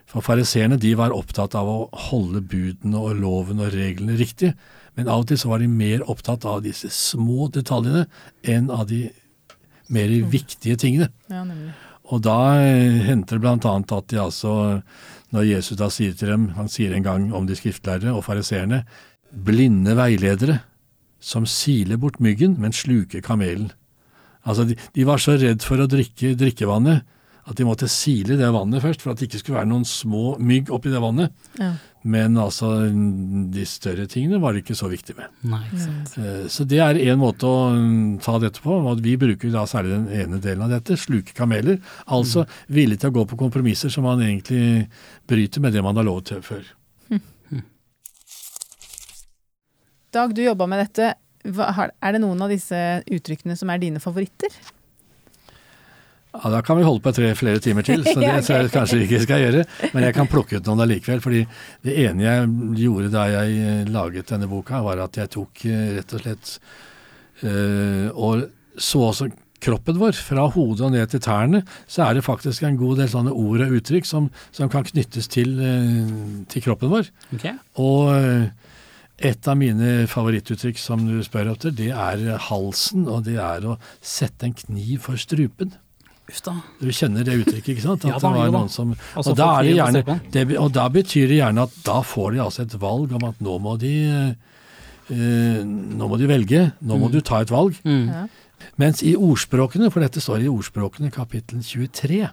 For 0.06 0.22
fariseerne 0.22 0.78
de 0.78 0.94
var 0.98 1.16
opptatt 1.16 1.56
av 1.58 1.70
å 1.70 1.78
holde 2.12 2.44
budene 2.46 3.02
og 3.02 3.18
loven 3.18 3.64
og 3.66 3.74
reglene 3.74 4.18
riktig, 4.20 4.54
Men 4.96 5.10
av 5.12 5.26
og 5.26 5.28
til 5.28 5.36
så 5.36 5.50
var 5.50 5.60
de 5.60 5.68
mer 5.68 6.06
opptatt 6.08 6.46
av 6.48 6.62
disse 6.64 6.88
små 6.88 7.50
detaljene 7.52 8.06
enn 8.48 8.70
av 8.72 8.86
de 8.88 9.10
mer 9.92 10.08
viktige 10.32 10.78
tingene. 10.80 11.10
Ja. 11.28 11.42
Og 12.14 12.22
da 12.24 12.62
eh, 12.62 13.02
henter 13.04 13.42
det 13.42 13.52
annet 13.52 13.92
at 13.92 14.08
de 14.08 14.22
altså, 14.22 14.54
når 15.36 15.50
Jesus 15.50 15.78
da 15.80 15.90
sier 15.92 16.16
til 16.16 16.32
dem, 16.32 16.50
han 16.56 16.72
sier 16.72 16.96
en 16.96 17.06
gang 17.06 17.28
om 17.36 17.48
de 17.48 17.58
skriftlærere 17.58 18.16
og 18.16 18.24
fariseerne, 18.28 18.84
blinde 19.30 19.96
veiledere 19.98 20.62
som 21.20 21.48
siler 21.50 22.00
bort 22.00 22.22
myggen, 22.24 22.56
men 22.62 22.76
sluker 22.76 23.24
kamelen. 23.26 23.72
Altså, 24.46 24.68
de, 24.70 24.78
de 24.96 25.06
var 25.08 25.20
så 25.22 25.36
redd 25.42 25.66
for 25.66 25.82
å 25.82 25.90
drikke 25.90 26.36
drikkevannet 26.38 27.04
at 27.46 27.58
de 27.60 27.66
måtte 27.68 27.88
sile 27.92 28.38
det 28.40 28.48
vannet 28.54 28.82
først, 28.82 29.04
for 29.04 29.14
at 29.14 29.20
det 29.22 29.28
ikke 29.30 29.42
skulle 29.44 29.60
være 29.60 29.70
noen 29.70 29.86
små 29.86 30.36
mygg 30.42 30.72
oppi 30.74 30.90
det 30.90 31.02
vannet. 31.04 31.34
Ja. 31.60 31.74
Men 32.06 32.38
altså, 32.38 32.70
de 33.54 33.66
større 33.70 34.06
tingene 34.10 34.38
var 34.42 34.54
det 34.54 34.62
ikke 34.64 34.78
så 34.78 34.90
viktig 34.92 35.16
med. 35.18 35.32
Nei, 35.50 35.62
ikke 35.68 35.82
sant. 35.82 36.16
Eh, 36.22 36.44
Så 36.54 36.66
det 36.70 36.80
er 36.82 37.00
en 37.02 37.22
måte 37.22 37.50
å 37.50 37.72
mm, 37.74 38.20
ta 38.26 38.38
dette 38.42 38.62
på. 38.62 38.78
og 38.78 39.02
Vi 39.02 39.16
bruker 39.22 39.54
da 39.54 39.66
særlig 39.70 39.94
den 39.96 40.08
ene 40.24 40.42
delen 40.42 40.66
av 40.68 40.74
dette, 40.74 40.98
sluke 41.02 41.34
kameler. 41.38 41.80
Altså 42.06 42.46
villig 42.70 43.00
til 43.02 43.10
å 43.10 43.18
gå 43.20 43.26
på 43.30 43.40
kompromisser 43.42 43.94
som 43.94 44.06
man 44.06 44.22
egentlig 44.26 44.86
bryter 45.30 45.66
med 45.66 45.74
det 45.74 45.86
man 45.86 45.98
har 45.98 46.06
lov 46.06 46.24
til 46.30 46.42
før. 46.46 46.66
Dag, 50.16 50.32
du 50.32 50.42
jobba 50.46 50.66
med 50.72 50.80
dette. 50.80 51.14
Er 51.46 52.16
det 52.16 52.22
noen 52.24 52.40
av 52.42 52.50
disse 52.54 52.78
uttrykkene 53.12 53.58
som 53.60 53.70
er 53.74 53.82
dine 53.82 54.00
favoritter? 54.02 54.54
Ja, 56.44 56.50
Da 56.50 56.62
kan 56.66 56.78
vi 56.78 56.84
holde 56.84 57.04
på 57.04 57.14
tre 57.16 57.32
flere 57.38 57.62
timer 57.64 57.86
til, 57.86 58.04
så 58.06 58.20
det 58.24 58.34
tror 58.46 58.64
jeg 58.64 58.74
kanskje 58.74 59.00
ikke 59.06 59.22
skal 59.24 59.44
gjøre. 59.44 59.64
Men 59.94 60.08
jeg 60.08 60.18
kan 60.18 60.30
plukke 60.32 60.60
ut 60.60 60.68
noen 60.68 60.84
allikevel. 60.86 61.24
fordi 61.24 61.46
det 61.86 61.96
ene 62.06 62.26
jeg 62.26 62.52
gjorde 62.84 63.14
da 63.14 63.30
jeg 63.32 63.56
eh, 63.62 63.88
laget 63.92 64.30
denne 64.34 64.50
boka, 64.52 64.84
var 64.86 65.06
at 65.06 65.18
jeg 65.22 65.32
tok 65.38 65.66
eh, 65.70 65.88
rett 66.00 66.14
og 66.14 66.24
slett 66.24 66.54
øh, 67.46 68.08
og 68.14 68.46
så 68.78 69.02
også 69.10 69.30
kroppen 69.66 69.98
vår. 69.98 70.18
Fra 70.20 70.46
hodet 70.52 70.86
og 70.86 70.94
ned 70.94 71.10
til 71.10 71.24
tærne 71.24 71.64
så 71.88 72.06
er 72.06 72.18
det 72.18 72.26
faktisk 72.26 72.66
en 72.68 72.78
god 72.78 73.00
del 73.02 73.10
sånne 73.10 73.34
ord 73.34 73.64
og 73.66 73.78
uttrykk 73.80 74.06
som, 74.06 74.30
som 74.54 74.70
kan 74.70 74.86
knyttes 74.86 75.32
til, 75.32 75.56
til 76.52 76.66
kroppen 76.66 76.92
vår. 76.92 77.10
Ok. 77.38 77.48
Og 77.82 78.12
et 79.16 79.48
av 79.48 79.56
mine 79.58 80.06
favorittuttrykk 80.12 80.80
som 80.80 81.06
du 81.08 81.16
spør 81.24 81.54
etter, 81.54 81.72
det 81.72 81.94
er 81.96 82.36
halsen, 82.50 83.08
og 83.08 83.24
det 83.30 83.38
er 83.40 83.64
å 83.64 83.78
sette 84.04 84.50
en 84.50 84.58
kniv 84.60 85.08
for 85.08 85.20
strupen. 85.22 85.72
Du 86.82 86.90
kjenner 86.90 87.26
det 87.28 87.36
uttrykket, 87.44 87.76
ikke 87.76 87.84
sant? 87.84 88.06
At 88.06 88.16
Ja 88.16 88.18
da, 88.18 88.32
det 88.34 88.42
var 88.42 88.54
noen 88.56 88.72
som, 88.74 88.96
Altså, 89.14 89.34
og, 89.34 89.38
da 89.38 89.50
er 89.60 89.68
det 89.68 89.76
gjerne, 89.76 90.20
det, 90.34 90.46
og 90.58 90.72
da 90.74 90.88
betyr 90.90 91.30
det 91.30 91.40
gjerne 91.42 91.66
at 91.68 91.76
da 91.86 92.00
får 92.06 92.34
de 92.34 92.42
altså 92.46 92.66
et 92.66 92.78
valg 92.82 93.14
om 93.14 93.28
at 93.30 93.44
nå 93.46 93.58
må 93.62 93.76
de 93.82 93.94
eh, 94.16 95.60
nå 95.66 96.10
må 96.10 96.18
de 96.18 96.30
velge, 96.30 96.64
nå 96.82 96.98
må 96.98 97.12
du 97.14 97.20
ta 97.22 97.44
et 97.46 97.54
valg. 97.54 97.78
Mm. 97.86 98.10
Ja. 98.10 98.26
Mens 98.82 99.04
i 99.06 99.14
ordspråkene, 99.14 99.92
for 99.94 100.02
dette 100.02 100.24
står 100.24 100.46
i 100.46 100.50
ordspråkene 100.50 101.14
kapittel 101.14 101.62
23, 101.62 102.26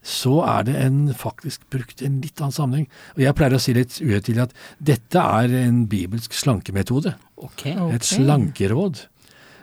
så 0.00 0.34
er 0.48 0.64
det 0.64 0.76
en, 0.80 1.00
faktisk 1.12 1.66
brukt 1.72 2.00
en 2.04 2.20
litt 2.24 2.40
annen 2.40 2.56
sammenheng. 2.56 2.86
Og 3.18 3.24
jeg 3.26 3.36
pleier 3.36 3.56
å 3.56 3.60
si 3.60 3.74
litt 3.76 3.98
uhøytidelig 4.00 4.46
at 4.46 4.54
dette 4.80 5.24
er 5.40 5.56
en 5.60 5.82
bibelsk 5.90 6.36
slankemetode. 6.40 7.12
Ok. 7.36 7.66
Ok. 7.74 7.90
Et 7.98 8.08
slankeråd. 8.08 9.04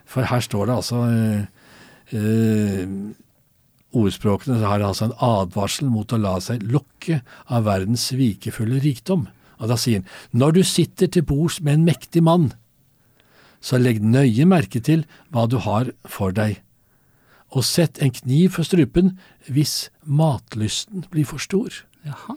For 0.08 0.30
her 0.30 0.44
står 0.46 0.70
det 0.70 0.76
altså 0.78 1.02
eh, 1.10 1.72
eh, 2.14 2.84
Ordspråkene 3.96 4.60
har 4.66 4.84
altså 4.84 5.08
en 5.08 5.18
advarsel 5.24 5.88
mot 5.92 6.12
å 6.12 6.20
la 6.20 6.36
seg 6.44 6.66
lokke 6.68 7.22
av 7.48 7.68
verdens 7.70 8.10
svikefulle 8.10 8.82
rikdom. 8.84 9.28
Og 9.58 9.72
da 9.72 9.78
sier 9.80 10.02
han, 10.02 10.10
når 10.36 10.60
du 10.60 10.64
sitter 10.68 11.10
til 11.12 11.26
bords 11.26 11.62
med 11.64 11.80
en 11.80 11.88
mektig 11.88 12.24
mann, 12.26 12.52
så 13.64 13.80
legg 13.82 14.04
nøye 14.04 14.46
merke 14.46 14.82
til 14.84 15.06
hva 15.34 15.48
du 15.50 15.58
har 15.64 15.90
for 16.06 16.36
deg, 16.36 16.60
og 17.56 17.64
sett 17.66 18.02
en 18.04 18.12
kniv 18.14 18.54
for 18.58 18.68
strupen 18.68 19.16
hvis 19.48 19.88
matlysten 20.04 21.08
blir 21.12 21.26
for 21.26 21.42
stor. 21.42 21.72
Jaha. 22.06 22.36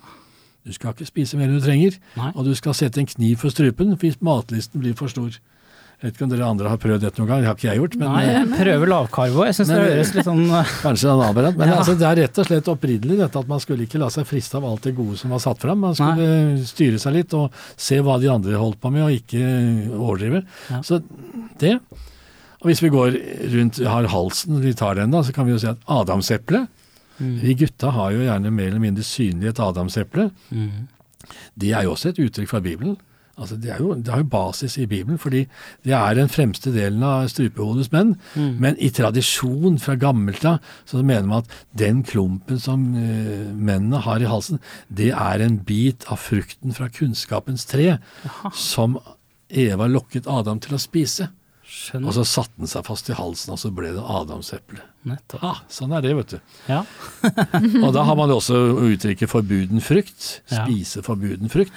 Du 0.65 0.73
skal 0.77 0.93
ikke 0.95 1.09
spise 1.09 1.39
mer 1.39 1.49
enn 1.49 1.59
du 1.59 1.65
trenger, 1.65 1.97
Nei. 2.19 2.31
og 2.37 2.45
du 2.47 2.53
skal 2.55 2.77
sette 2.77 3.01
en 3.01 3.09
kniv 3.09 3.41
for 3.43 3.53
strupen 3.53 3.97
hvis 3.99 4.21
matlysten 4.25 4.83
blir 4.83 4.95
for 4.97 5.13
stor. 5.13 5.35
Jeg 6.01 6.09
vet 6.09 6.15
ikke 6.17 6.25
om 6.25 6.31
dere 6.33 6.47
andre 6.49 6.69
har 6.73 6.79
prøvd 6.81 7.03
dette 7.05 7.21
noen 7.21 7.29
gang, 7.29 7.41
det 7.43 7.49
har 7.51 7.57
ikke 7.59 7.67
jeg 7.69 7.77
gjort, 7.83 7.95
men 8.01 8.09
Nei, 8.09 8.21
eh, 8.25 8.37
jeg 8.41 8.49
prøver 8.57 8.89
lavkarbo. 8.89 9.43
Jeg 9.45 9.57
syns 9.59 9.69
det 9.69 9.77
Men- 9.77 9.91
høres 9.91 10.13
litt 10.15 10.25
sånn 10.31 10.45
eh, 10.49 10.71
kanskje 10.87 11.05
en 11.11 11.13
annen 11.21 11.35
variant. 11.37 11.59
Men 11.59 11.69
Ja. 11.69 11.75
altså, 11.77 11.95
det 12.01 12.07
er 12.09 12.17
rett 12.23 12.39
og 12.41 12.47
slett 12.49 12.71
opprinnelig 12.73 13.19
dette 13.19 13.37
at 13.43 13.49
man 13.51 13.61
skulle 13.61 13.85
ikke 13.85 14.01
la 14.01 14.09
seg 14.09 14.25
friste 14.25 14.55
av 14.57 14.65
alt 14.65 14.81
det 14.89 14.95
gode 14.97 15.19
som 15.21 15.31
var 15.35 15.43
satt 15.45 15.61
fram. 15.61 15.79
Man 15.85 15.95
skulle 15.99 16.65
styre 16.65 16.99
seg 16.99 17.13
litt 17.19 17.35
og 17.37 17.53
se 17.77 17.99
hva 18.01 18.17
de 18.19 18.31
andre 18.33 18.57
holdt 18.57 18.81
på 18.81 18.91
med, 18.91 19.03
og 19.05 19.13
ikke 19.13 19.45
overdrive. 19.93 20.41
Ja. 20.71 20.81
Så 20.81 21.03
det. 21.61 21.75
Og 22.63 22.69
hvis 22.71 22.81
vi 22.81 22.89
går 22.93 23.21
rundt, 23.53 23.83
har 23.85 24.09
halsen, 24.09 24.59
vi 24.65 24.73
tar 24.73 24.95
den 24.97 25.11
da, 25.13 25.21
så 25.21 25.33
kan 25.37 25.45
vi 25.45 25.53
jo 25.53 25.59
si 25.61 25.69
at 25.69 25.79
adamseplet 25.89 26.69
mm. 27.21 27.37
Vi 27.45 27.55
gutta 27.61 27.93
har 27.93 28.13
jo 28.13 28.25
gjerne 28.25 28.51
mer 28.53 28.69
eller 28.73 28.81
mindre 28.81 29.05
synlig 29.05 29.49
et 29.53 29.61
adamseple. 29.61 30.31
Mm. 30.51 30.89
Det 31.61 31.73
er 31.77 31.85
jo 31.85 31.93
også 31.93 32.09
et 32.15 32.21
uttrykk 32.25 32.49
fra 32.49 32.61
Bibelen. 32.65 32.97
Altså 33.41 33.57
det, 33.57 33.71
er 33.73 33.81
jo, 33.81 33.95
det 33.97 34.13
har 34.13 34.21
jo 34.21 34.29
basis 34.33 34.77
i 34.79 34.87
Bibelen, 34.91 35.19
fordi 35.21 35.47
det 35.87 35.95
er 35.97 36.17
den 36.19 36.29
fremste 36.29 36.73
delen 36.75 37.03
av 37.07 37.31
strupehodets 37.33 37.89
menn. 37.95 38.15
Mm. 38.35 38.53
Men 38.61 38.77
i 38.77 38.91
tradisjon 38.95 39.81
fra 39.81 39.97
gammelt 40.01 40.45
av 40.49 40.61
så 40.89 41.01
mener 41.01 41.29
man 41.31 41.47
at 41.47 41.57
den 41.81 42.05
klumpen 42.07 42.61
som 42.61 42.85
uh, 42.93 43.49
mennene 43.57 44.03
har 44.05 44.21
i 44.21 44.29
halsen, 44.29 44.61
det 44.93 45.13
er 45.17 45.45
en 45.45 45.59
bit 45.65 46.05
av 46.13 46.21
frukten 46.21 46.77
fra 46.77 46.91
kunnskapens 46.93 47.65
tre 47.71 47.95
Aha. 48.29 48.53
som 48.53 48.99
Eva 49.51 49.89
lokket 49.91 50.29
Adam 50.31 50.61
til 50.63 50.77
å 50.77 50.83
spise. 50.83 51.31
Og 52.01 52.11
så 52.15 52.25
satte 52.27 52.59
den 52.59 52.71
seg 52.71 52.83
fast 52.87 53.09
i 53.11 53.17
halsen, 53.17 53.55
og 53.55 53.61
så 53.63 53.71
ble 53.75 53.93
det 53.95 54.03
adamseplet. 54.03 54.83
Nettopp. 55.07 55.45
Ah, 55.47 55.61
sånn 55.73 55.95
er 55.97 56.03
det, 56.05 56.13
vet 56.19 56.35
du. 56.35 56.39
Ja. 56.69 56.83
Og 57.85 57.93
da 57.97 58.03
har 58.05 58.19
man 58.19 58.33
også 58.35 58.59
uttrykket 58.91 59.31
forbuden 59.31 59.81
frukt. 59.85 60.27
Ja. 60.51 60.67
Spise 60.67 61.01
forbuden 61.07 61.53
frukt. 61.53 61.73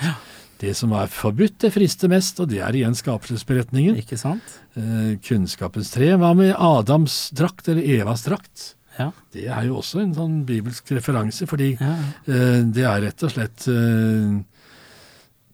Det 0.62 0.76
som 0.78 0.94
er 0.96 1.10
forbudt, 1.12 1.58
det 1.64 1.74
frister 1.76 2.12
mest, 2.12 2.40
og 2.40 2.52
det 2.52 2.62
er 2.64 2.76
igjen 2.78 2.96
skapelsesberetningen. 2.96 3.98
Ikke 4.00 4.20
sant? 4.20 4.60
Eh, 4.80 5.18
kunnskapens 5.26 5.92
tre. 5.92 6.14
Hva 6.20 6.32
med 6.38 6.54
Adams 6.56 7.28
drakt, 7.36 7.68
eller 7.72 7.84
Evas 7.98 8.24
drakt? 8.28 8.74
Ja. 9.00 9.10
Det 9.34 9.48
er 9.50 9.66
jo 9.68 9.80
også 9.82 10.04
en 10.04 10.14
sånn 10.16 10.40
bibelsk 10.48 10.92
referanse, 10.94 11.48
fordi 11.50 11.74
ja. 11.80 11.96
eh, 12.30 12.62
det 12.70 12.86
er 12.86 13.02
rett 13.08 13.26
og 13.26 13.34
slett 13.34 13.68
eh, 13.72 14.42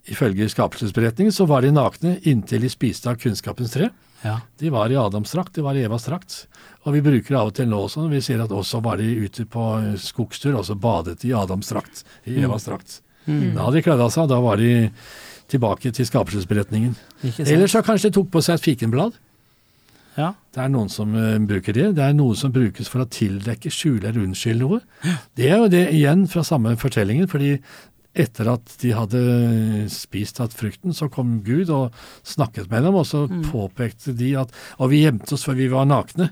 Ifølge 0.10 0.48
skapelsesberetningen 0.50 1.34
så 1.36 1.46
var 1.46 1.62
de 1.62 1.70
nakne 1.70 2.16
inntil 2.26 2.64
de 2.66 2.70
spiste 2.74 3.12
av 3.12 3.20
kunnskapens 3.22 3.76
tre. 3.76 3.92
ja. 4.24 4.40
De 4.58 4.72
var 4.74 4.90
i 4.90 4.98
Adams 4.98 5.30
drakt, 5.36 5.54
de 5.54 5.62
var 5.62 5.78
i 5.78 5.84
Evas 5.86 6.08
drakt. 6.08 6.48
Og 6.88 6.96
vi 6.96 7.04
bruker 7.06 7.36
det 7.36 7.38
av 7.38 7.52
og 7.52 7.54
til 7.60 7.70
nå 7.70 7.84
også, 7.86 8.02
når 8.02 8.16
vi 8.16 8.22
ser 8.26 8.42
at 8.42 8.56
også 8.56 8.82
var 8.82 8.98
de 8.98 9.06
ute 9.06 9.46
på 9.46 9.66
skogstur, 10.02 10.56
og 10.58 10.66
så 10.66 10.74
badet 10.74 11.20
de 11.22 11.30
i 11.30 11.36
Adams 11.38 11.70
drakt, 11.70 12.02
i 12.26 12.40
Evas 12.42 12.66
drakt. 12.66 13.04
Mm. 13.30 13.56
Da 13.56 13.66
hadde 13.68 13.80
de 13.80 13.86
kledd 13.86 14.04
av 14.04 14.14
seg, 14.14 14.30
da 14.32 14.42
var 14.44 14.62
de 14.62 14.90
tilbake 15.50 15.92
til 15.96 16.06
skapelsesberetningen. 16.06 16.94
Ellers? 17.24 17.42
Eller 17.48 17.72
så 17.72 17.82
kanskje 17.86 18.12
de 18.12 18.20
tok 18.20 18.30
på 18.34 18.44
seg 18.46 18.60
et 18.60 18.66
fikenblad. 18.68 19.18
Ja. 20.20 20.34
Det 20.54 20.64
er 20.64 20.72
noen 20.74 20.90
som 20.92 21.14
uh, 21.16 21.38
bruker 21.48 21.76
det. 21.76 21.92
Det 21.98 22.04
er 22.04 22.18
noe 22.18 22.36
som 22.38 22.52
brukes 22.54 22.90
for 22.92 23.04
å 23.04 23.10
tildekke, 23.10 23.72
skjule 23.74 24.10
eller 24.10 24.26
unnskylde 24.26 24.66
noe. 24.66 24.82
Det 25.38 25.48
er 25.48 25.62
jo 25.64 25.72
det 25.72 25.86
igjen 25.96 26.26
fra 26.32 26.44
samme 26.48 26.76
fortellingen, 26.82 27.30
fordi 27.32 27.56
etter 28.20 28.50
at 28.52 28.74
de 28.82 28.92
hadde 28.98 29.22
spist 29.94 30.42
av 30.44 30.54
frukten, 30.58 30.96
så 30.98 31.08
kom 31.14 31.38
Gud 31.46 31.70
og 31.72 31.96
snakket 32.28 32.68
med 32.72 32.84
dem, 32.88 32.98
og 32.98 33.06
så 33.08 33.28
påpekte 33.52 34.16
de 34.18 34.34
at 34.42 34.54
Og 34.80 34.90
vi 34.92 35.04
gjemte 35.06 35.38
oss 35.38 35.46
for 35.46 35.56
vi 35.56 35.70
var 35.72 35.88
nakne. 35.88 36.32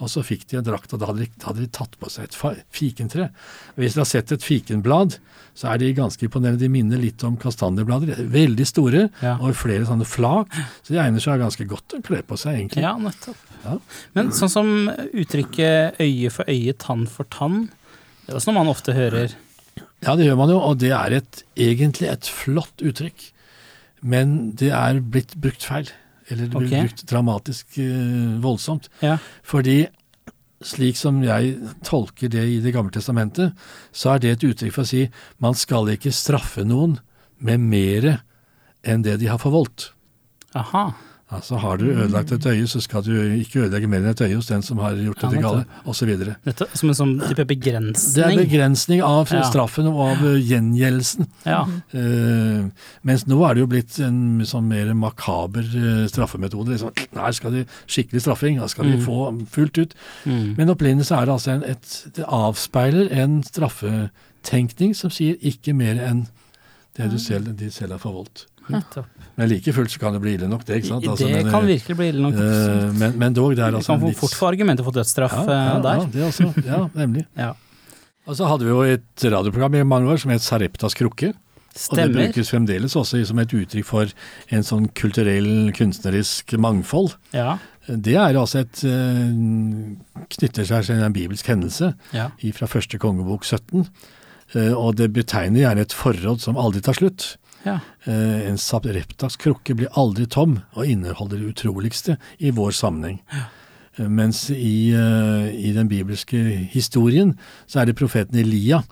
Og 0.00 0.08
så 0.10 0.22
fikk 0.24 0.46
de 0.50 0.56
en 0.58 0.64
drakt, 0.64 0.92
og 0.94 0.98
da 1.02 1.06
hadde 1.10 1.24
de, 1.24 1.28
da 1.38 1.50
hadde 1.50 1.60
de 1.64 1.68
tatt 1.70 1.98
på 2.00 2.08
seg 2.10 2.24
et 2.24 2.64
fikentre. 2.72 3.28
Hvis 3.76 3.94
dere 3.94 4.02
har 4.02 4.10
sett 4.10 4.32
et 4.32 4.42
fikenblad, 4.42 5.18
så 5.54 5.68
er 5.74 5.78
de 5.82 5.92
ganske 5.94 6.24
imponerende. 6.26 6.58
De 6.62 6.68
minner 6.72 6.98
litt 6.98 7.22
om 7.28 7.36
kastanjeblader. 7.36 8.14
Er 8.16 8.30
Veldig 8.32 8.66
store, 8.66 9.10
Ja. 9.22 9.36
og 9.38 9.54
flere 9.54 9.84
sånne 9.86 10.06
flak. 10.08 10.48
Så 10.82 10.94
de 10.94 10.98
egner 10.98 11.20
seg 11.20 11.38
ganske 11.40 11.66
godt 11.68 11.94
å 11.98 12.02
kle 12.02 12.22
på 12.22 12.38
seg, 12.40 12.56
egentlig. 12.58 12.82
ja, 12.82 12.94
nettopp. 12.96 13.36
Ja. 13.64 13.76
Men 14.14 14.32
sånn 14.32 14.50
som 14.50 14.88
uttrykket 15.12 16.00
øye 16.00 16.30
for 16.34 16.44
øye, 16.50 16.72
tann 16.78 17.06
for 17.06 17.24
tann, 17.30 17.68
det 18.26 18.32
er 18.34 18.38
også 18.40 18.52
noe 18.52 18.62
man 18.64 18.72
ofte 18.72 18.94
hører. 18.96 19.34
Ja, 20.02 20.16
det 20.16 20.26
gjør 20.26 20.36
man 20.40 20.50
jo, 20.50 20.58
og 20.58 20.78
det 20.82 20.90
er 20.96 21.12
et, 21.20 21.42
egentlig 21.56 22.08
et 22.10 22.26
flott 22.26 22.82
uttrykk. 22.82 23.28
Men 24.02 24.50
det 24.58 24.72
er 24.74 24.98
blitt 25.00 25.36
brukt 25.38 25.62
feil. 25.62 25.90
Eller 26.32 26.48
det 26.48 26.56
blir 26.56 26.70
okay. 26.70 26.86
brukt 26.86 27.04
dramatisk 27.10 27.78
uh, 27.78 28.40
voldsomt. 28.42 28.88
Ja. 29.04 29.18
Fordi 29.44 29.84
slik 30.64 30.98
som 30.98 31.20
jeg 31.24 31.56
tolker 31.84 32.30
det 32.30 32.42
i 32.48 32.60
Det 32.62 32.72
gamle 32.74 32.94
testamentet, 32.94 33.56
så 33.92 34.14
er 34.14 34.22
det 34.22 34.34
et 34.36 34.44
uttrykk 34.46 34.74
for 34.74 34.86
å 34.86 34.90
si 34.92 35.06
man 35.42 35.56
skal 35.58 35.90
ikke 35.94 36.14
straffe 36.14 36.64
noen 36.66 36.98
med 37.42 37.62
mere 37.62 38.20
enn 38.86 39.02
det 39.02 39.18
de 39.22 39.30
har 39.30 39.40
forvoldt. 39.42 39.90
Aha. 40.58 40.92
Altså 41.32 41.56
Har 41.62 41.78
du 41.80 41.86
ødelagt 41.90 42.32
et 42.32 42.46
øye, 42.46 42.66
så 42.68 42.80
skal 42.84 43.02
du 43.06 43.10
ikke 43.38 43.62
ødelegge 43.64 43.88
mer 43.88 44.02
enn 44.02 44.10
et 44.12 44.20
øye 44.20 44.34
hos 44.36 44.46
den 44.50 44.62
som 44.62 44.78
har 44.84 44.94
gjort 45.00 45.22
dette 45.24 45.40
gale, 45.42 45.64
osv. 45.88 46.10
Som 46.76 46.90
en 46.92 46.98
sånn 46.98 47.14
type 47.22 47.34
Det 47.34 47.44
er 47.46 47.50
begrensning. 47.54 48.36
begrensning 48.42 49.02
av 49.02 49.26
straffen 49.48 49.88
og 49.88 50.00
av 50.10 50.24
eh, 50.28 50.38
gjengjeldelsen. 50.50 51.26
Ja. 51.48 51.62
Uh, 51.94 52.68
mens 53.02 53.24
nå 53.26 53.40
er 53.48 53.54
det 53.54 53.64
jo 53.64 53.70
blitt 53.72 53.98
en 54.04 54.42
sånn 54.48 54.68
mer 54.68 54.92
makaber 54.94 55.64
eh, 55.64 56.04
straffemetode. 56.12 56.74
Liksom. 56.76 56.92
Her 57.16 57.32
skal 57.32 57.56
de 57.56 57.64
skikkelig 57.86 58.22
straffing, 58.26 58.60
her 58.60 58.68
skal 58.68 58.84
de 58.90 58.98
Mm. 58.98 59.04
få 59.06 59.46
fullt 59.50 59.78
ut. 59.78 59.94
Mm. 60.26 60.54
Men 60.58 60.68
opprinnelig 60.70 61.06
så 61.08 61.16
er 61.22 61.26
det 61.26 61.32
altså 61.38 61.50
en, 61.56 61.64
et, 61.64 62.06
det 62.14 62.24
avspeiler 62.28 63.08
en 63.22 63.42
straffetenkning 63.42 64.94
som 64.96 65.10
sier 65.10 65.36
ikke 65.40 65.74
mer 65.74 65.96
enn 66.02 66.26
det 66.98 67.08
du 67.10 67.18
selv, 67.18 67.54
de 67.56 67.70
selv 67.72 67.96
har 67.96 68.02
forvoldt. 68.02 68.46
Nettopp. 68.68 69.06
Men 69.38 69.48
like 69.48 69.72
fullt 69.72 69.92
så 69.94 70.00
kan 70.02 70.12
det 70.16 70.20
bli 70.20 70.34
ille 70.36 70.48
nok, 70.50 70.64
det. 70.68 70.82
ikke 70.82 70.90
sant? 70.90 71.06
Altså, 71.08 71.28
det 71.28 71.38
men, 71.40 71.52
kan 71.52 71.64
eh, 71.64 71.70
virkelig 71.74 71.96
bli 71.98 72.08
ille 72.12 72.24
nok. 72.24 72.34
Uh, 72.36 72.88
men, 73.00 73.14
men 73.20 73.36
dog, 73.36 73.54
det 73.56 73.64
er 73.64 73.76
altså 73.78 73.94
kan 73.94 74.02
en 74.02 74.12
litt- 74.12 74.20
fort 74.20 74.34
få 74.36 74.50
argumenter 74.52 74.84
for 74.86 74.96
dødsstraff 74.96 75.36
ja, 75.38 75.44
eh, 75.46 75.68
ja, 75.68 75.78
der. 75.86 76.02
Ja, 76.02 76.08
det 76.16 76.26
også. 76.28 76.50
Ja, 76.66 76.80
nemlig. 76.98 77.26
Ja. 77.46 77.54
Og 78.22 78.36
så 78.38 78.46
hadde 78.46 78.62
vi 78.62 78.70
jo 78.70 78.82
et 78.86 79.24
radioprogram 79.24 79.74
i 79.74 79.82
mange 79.82 80.12
år 80.12 80.20
som 80.22 80.30
het 80.30 80.44
Sareptas 80.44 80.94
krukke. 80.94 81.32
Og 81.72 81.96
det 81.96 82.12
brukes 82.12 82.50
fremdeles 82.52 82.94
også 83.00 83.22
som 83.26 83.40
et 83.40 83.52
uttrykk 83.56 83.86
for 83.88 84.10
en 84.52 84.64
sånn 84.66 84.90
kulturell, 84.98 85.72
kunstnerisk 85.74 86.52
mangfold. 86.60 87.16
Ja. 87.34 87.56
Det 87.88 88.14
er 88.14 88.36
altså 88.38 88.62
et 88.62 88.82
eh, 88.86 89.32
knytter 90.36 90.68
seg 90.68 90.86
til 90.86 91.00
en 91.02 91.16
bibelsk 91.16 91.48
hendelse 91.50 91.94
ja. 92.14 92.28
fra 92.54 92.68
første 92.70 93.00
kongebok 93.02 93.48
17. 93.48 93.88
eh, 94.54 94.70
og 94.70 95.00
det 95.00 95.10
betegner 95.16 95.64
gjerne 95.64 95.86
et 95.88 95.96
forråd 95.96 96.44
som 96.44 96.60
aldri 96.60 96.84
tar 96.84 97.00
slutt. 97.00 97.32
Ja. 97.64 97.78
Eh, 98.04 98.48
en 98.50 98.58
Sareptas 98.60 99.36
krukke 99.40 99.76
blir 99.78 99.92
aldri 99.98 100.26
tom 100.26 100.60
og 100.74 100.86
inneholder 100.86 101.40
det 101.40 101.52
utroligste 101.54 102.16
i 102.38 102.50
vår 102.54 102.74
sammenheng. 102.76 103.20
Eh, 103.32 104.08
Mens 104.08 104.50
i, 104.50 104.92
eh, 104.96 105.46
i 105.52 105.72
den 105.76 105.88
bibelske 105.88 106.38
historien 106.72 107.36
så 107.66 107.82
er 107.82 107.90
det 107.90 107.98
profeten 107.98 108.38
Elia. 108.40 108.82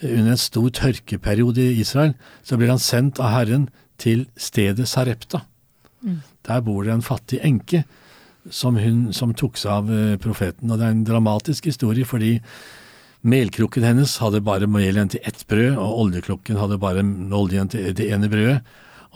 Eh, 0.00 0.18
Under 0.18 0.32
en 0.32 0.36
stor 0.40 0.70
tørkeperiode 0.70 1.58
i 1.58 1.80
Israel 1.80 2.14
så 2.42 2.56
blir 2.56 2.68
han 2.68 2.78
sendt 2.78 3.20
av 3.20 3.34
Herren 3.34 3.68
til 3.98 4.26
stedet 4.36 4.86
Sarepta. 4.88 5.42
Der 6.46 6.60
bor 6.62 6.84
det 6.84 6.92
en 6.94 7.02
fattig 7.02 7.40
enke 7.42 7.84
som, 8.50 8.76
hun, 8.76 9.12
som 9.12 9.34
tok 9.34 9.58
seg 9.58 9.72
av 9.72 9.90
eh, 9.92 10.16
profeten. 10.22 10.70
Og 10.70 10.78
det 10.78 10.86
er 10.86 10.94
en 10.94 11.04
dramatisk 11.06 11.68
historie 11.68 12.06
fordi 12.08 12.38
melkrukken 13.26 13.86
hennes 13.86 14.18
hadde 14.22 14.42
bare 14.44 14.68
mel 14.70 14.94
igjen 14.94 15.10
til 15.14 15.24
ett 15.26 15.40
brød, 15.50 15.78
og 15.78 16.04
oljekrukken 16.04 16.60
hadde 16.60 16.78
bare 16.82 17.02
olje 17.34 17.58
igjen 17.58 17.72
til 17.72 17.90
det 17.98 18.10
ene 18.14 18.30
brødet. 18.30 18.60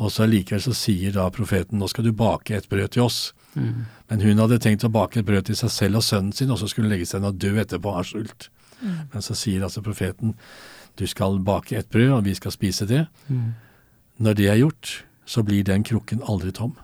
Og 0.01 0.09
så 0.11 0.25
likevel 0.27 0.63
så 0.65 0.73
sier 0.75 1.13
da 1.15 1.29
profeten 1.31 1.79
nå 1.79 1.87
skal 1.91 2.07
du 2.07 2.15
bake 2.17 2.57
et 2.57 2.69
brød 2.71 2.95
til 2.95 3.05
oss. 3.05 3.21
Mm. 3.55 3.85
Men 4.09 4.25
hun 4.25 4.41
hadde 4.41 4.59
tenkt 4.65 4.87
å 4.89 4.93
bake 4.93 5.21
et 5.21 5.29
brød 5.29 5.51
til 5.51 5.59
seg 5.59 5.73
selv 5.75 6.01
og 6.01 6.07
sønnen 6.07 6.33
sin, 6.33 6.51
og 6.51 6.59
så 6.59 6.71
skulle 6.71 6.89
hun 6.89 6.95
legge 6.95 7.11
seg 7.11 7.23
ned 7.23 7.35
og 7.35 7.43
dø 7.43 7.53
etterpå 7.61 7.93
av 7.93 8.09
sult. 8.09 8.49
Men 8.83 9.23
så 9.23 9.37
sier 9.39 9.63
altså 9.63 9.83
profeten 9.85 10.35
du 10.99 11.07
skal 11.09 11.39
bake 11.45 11.77
et 11.79 11.89
brød, 11.93 12.11
og 12.19 12.25
vi 12.27 12.35
skal 12.37 12.53
spise 12.53 12.87
det. 12.89 13.07
Mm. 13.29 13.53
Når 14.23 14.35
det 14.37 14.49
er 14.51 14.59
gjort, 14.61 14.91
så 15.25 15.45
blir 15.47 15.65
den 15.65 15.85
krukken 15.87 16.25
aldri 16.29 16.53
tom. 16.53 16.75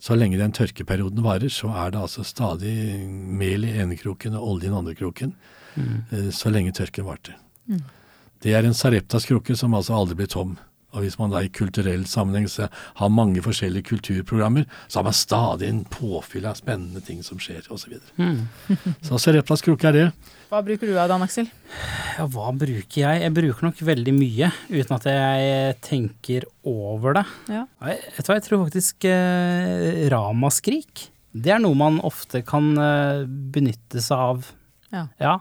Så 0.00 0.14
lenge 0.14 0.38
den 0.38 0.54
tørkeperioden 0.54 1.24
varer, 1.24 1.50
så 1.52 1.72
er 1.74 1.92
det 1.92 2.00
altså 2.00 2.24
stadig 2.24 2.72
mel 3.08 3.66
i 3.66 3.74
ene 3.82 3.98
kroken 3.98 4.38
og 4.38 4.54
olje 4.54 4.68
i 4.68 4.70
den 4.70 4.78
andre 4.78 4.94
kroken. 4.96 5.34
Mm. 5.76 5.98
eh, 6.12 6.30
Så 6.34 6.50
lenge 6.52 6.72
tørken 6.72 7.04
varte. 7.04 7.34
Det 8.40 8.54
er 8.54 8.64
en 8.64 8.74
Sareptas 8.74 9.26
krukke 9.26 9.56
som 9.58 9.74
altså 9.74 9.96
aldri 9.98 10.14
blir 10.22 10.30
tom. 10.30 10.56
Og 10.96 11.02
hvis 11.04 11.18
man 11.20 11.28
da 11.28 11.42
i 11.44 11.50
kulturell 11.52 12.06
sammenheng 12.08 12.46
så 12.48 12.70
har 12.96 13.10
mange 13.12 13.42
forskjellige 13.44 13.90
kulturprogrammer, 13.90 14.64
så 14.88 14.98
har 15.00 15.04
man 15.04 15.12
stadig 15.16 15.68
en 15.68 15.82
påfyll 15.84 16.46
av 16.48 16.56
spennende 16.56 17.02
ting 17.04 17.20
som 17.26 17.36
skjer, 17.42 17.66
osv. 17.68 17.98
Så. 17.98 18.14
Mm. 18.16 18.94
så 19.04 19.18
Sareptas 19.20 19.60
krukke 19.66 19.90
er 19.90 19.92
det. 19.98 20.06
Hva 20.48 20.62
bruker 20.64 20.88
du 20.88 20.94
av 20.96 21.10
Dan 21.12 21.26
Aksel? 21.26 21.50
Ja, 22.16 22.24
hva 22.32 22.48
bruker 22.56 23.02
jeg? 23.02 23.20
Jeg 23.20 23.34
bruker 23.36 23.68
nok 23.68 23.82
veldig 23.84 24.14
mye, 24.16 24.48
uten 24.72 24.96
at 24.96 25.04
jeg 25.12 25.76
tenker 25.84 26.48
over 26.64 27.18
det. 27.20 27.26
Ja. 27.52 27.66
Jeg, 27.84 28.00
Vet 28.16 28.24
du 28.24 28.30
hva, 28.32 28.38
jeg 28.40 28.46
tror 28.48 28.64
faktisk 28.64 29.08
eh, 29.12 30.06
ramaskrik, 30.14 31.08
det 31.36 31.52
er 31.52 31.60
noe 31.60 31.76
man 31.76 32.00
ofte 32.00 32.40
kan 32.48 32.72
eh, 32.80 33.26
benytte 33.28 34.00
seg 34.00 34.24
av. 34.32 34.48
Ja. 34.92 35.38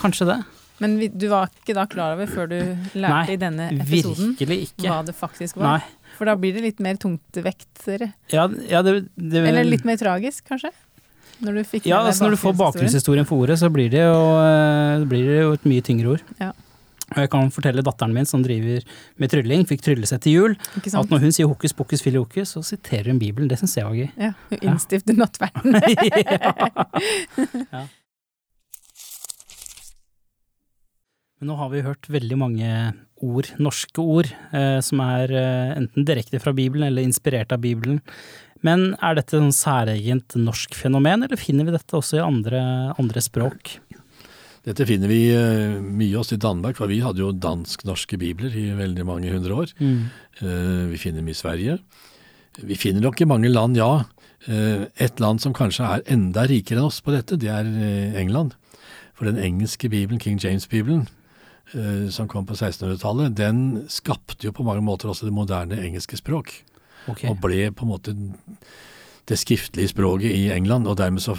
kanskje 0.00 0.28
det. 0.32 0.38
Men 0.82 0.98
du 1.18 1.28
var 1.32 1.48
ikke 1.48 1.74
da 1.76 1.86
klar 1.88 2.16
over 2.16 2.28
før 2.28 2.50
du 2.50 2.58
lærte 2.98 3.12
Nei, 3.12 3.22
i 3.32 3.38
denne 3.40 3.68
episoden 3.72 4.34
ikke. 4.36 4.82
hva 4.84 4.98
det 5.06 5.14
faktisk 5.16 5.56
var? 5.56 5.78
Nei. 5.78 6.10
For 6.18 6.28
da 6.28 6.34
blir 6.40 6.56
det 6.56 6.64
litt 6.64 6.82
mer 6.84 6.98
tungtvektere. 7.00 8.10
Ja, 8.32 8.44
ja, 8.68 8.82
det, 8.84 9.06
det, 9.16 9.40
Eller 9.40 9.64
litt 9.68 9.86
mer 9.88 9.96
tragisk, 10.00 10.44
kanskje? 10.48 10.72
Når 11.44 11.52
du 11.58 11.80
Ja, 11.84 12.00
altså 12.00 12.24
når 12.24 12.36
du 12.36 12.40
får 12.40 12.54
bakgrunnshistorien. 12.56 13.26
for 13.28 13.44
ordet, 13.44 13.58
så 13.60 13.68
blir 13.72 13.90
det 13.92 14.00
jo, 14.00 14.20
eh, 14.40 15.04
blir 15.04 15.26
det 15.28 15.42
jo 15.42 15.50
et 15.52 15.66
mye 15.68 15.82
tyngre 15.84 16.14
ord. 16.14 16.22
Ja. 16.40 16.52
Og 17.12 17.18
jeg 17.22 17.30
kan 17.30 17.50
fortelle 17.54 17.84
datteren 17.86 18.12
min 18.12 18.26
som 18.26 18.42
driver 18.42 18.82
med 19.16 19.30
trylling, 19.30 19.66
fikk 19.68 19.84
tryllesett 19.84 20.24
til 20.24 20.32
jul, 20.32 20.56
at 20.80 21.12
når 21.12 21.20
hun 21.22 21.32
sier 21.36 21.46
hokus 21.46 21.72
pokus 21.76 22.02
filiokus, 22.02 22.56
så 22.56 22.64
siterer 22.64 23.12
hun 23.12 23.20
Bibelen. 23.20 23.48
Det 23.48 23.60
syns 23.60 23.76
jeg 23.76 23.84
var 23.86 23.94
gøy. 23.94 24.08
Ja, 24.16 24.32
hun 24.50 24.58
innstifter 24.72 25.14
nattverden. 25.14 25.76
ja. 27.72 27.86
Men 31.36 31.50
nå 31.50 31.56
har 31.60 31.68
vi 31.68 31.84
hørt 31.84 32.06
veldig 32.08 32.36
mange 32.40 32.68
ord, 33.24 33.50
norske 33.60 34.00
ord, 34.00 34.28
eh, 34.56 34.78
som 34.84 35.02
er 35.04 35.32
eh, 35.36 35.74
enten 35.76 36.06
direkte 36.08 36.40
fra 36.40 36.54
Bibelen 36.56 36.88
eller 36.88 37.04
inspirert 37.04 37.52
av 37.52 37.60
Bibelen. 37.64 38.00
Men 38.64 38.94
er 39.04 39.18
dette 39.18 39.36
sånn 39.36 39.52
særegent 39.52 40.38
norsk 40.40 40.76
fenomen, 40.76 41.26
eller 41.26 41.40
finner 41.40 41.68
vi 41.68 41.74
dette 41.74 41.96
også 41.98 42.18
i 42.18 42.24
andre, 42.24 42.60
andre 42.96 43.22
språk? 43.24 43.74
Dette 44.66 44.86
finner 44.88 45.12
vi 45.12 45.20
eh, 45.34 45.76
mye 45.76 46.22
også 46.22 46.38
i 46.38 46.42
Danmark, 46.42 46.78
for 46.80 46.88
vi 46.88 47.02
hadde 47.04 47.20
jo 47.20 47.34
dansk-norske 47.36 48.18
bibler 48.20 48.56
i 48.56 48.70
veldig 48.78 49.06
mange 49.06 49.32
hundre 49.34 49.60
år. 49.60 49.74
Mm. 49.76 50.08
vi 50.92 50.98
finner 51.00 51.20
dem 51.20 51.28
i 51.32 51.36
Sverige. 51.36 51.76
Vi 52.64 52.80
finner 52.80 53.04
nok 53.04 53.20
i 53.20 53.28
mange 53.28 53.52
land, 53.52 53.76
ja. 53.76 54.06
Et 54.46 55.20
land 55.20 55.40
som 55.42 55.54
kanskje 55.56 55.84
er 55.84 56.04
enda 56.12 56.46
rikere 56.48 56.80
enn 56.80 56.88
oss 56.88 57.02
på 57.04 57.12
dette, 57.12 57.38
det 57.40 57.52
er 57.52 57.68
England. 58.16 58.56
For 59.16 59.28
den 59.28 59.40
engelske 59.40 59.88
bibelen, 59.92 60.20
King 60.20 60.40
James-bibelen, 60.40 61.06
som 62.12 62.28
kom 62.30 62.46
på 62.46 62.54
1600-tallet, 62.54 63.34
den 63.36 63.86
skapte 63.90 64.46
jo 64.46 64.54
på 64.54 64.66
mange 64.66 64.84
måter 64.86 65.10
også 65.10 65.26
det 65.26 65.34
moderne 65.34 65.80
engelske 65.82 66.18
språk. 66.20 66.52
Okay. 67.10 67.30
Og 67.30 67.40
ble 67.42 67.70
på 67.74 67.86
en 67.86 67.90
måte 67.90 68.14
det 69.26 69.38
skriftlige 69.40 69.90
språket 69.90 70.30
i 70.30 70.48
England, 70.54 70.86
og 70.86 70.98
dermed 71.00 71.22
så 71.22 71.34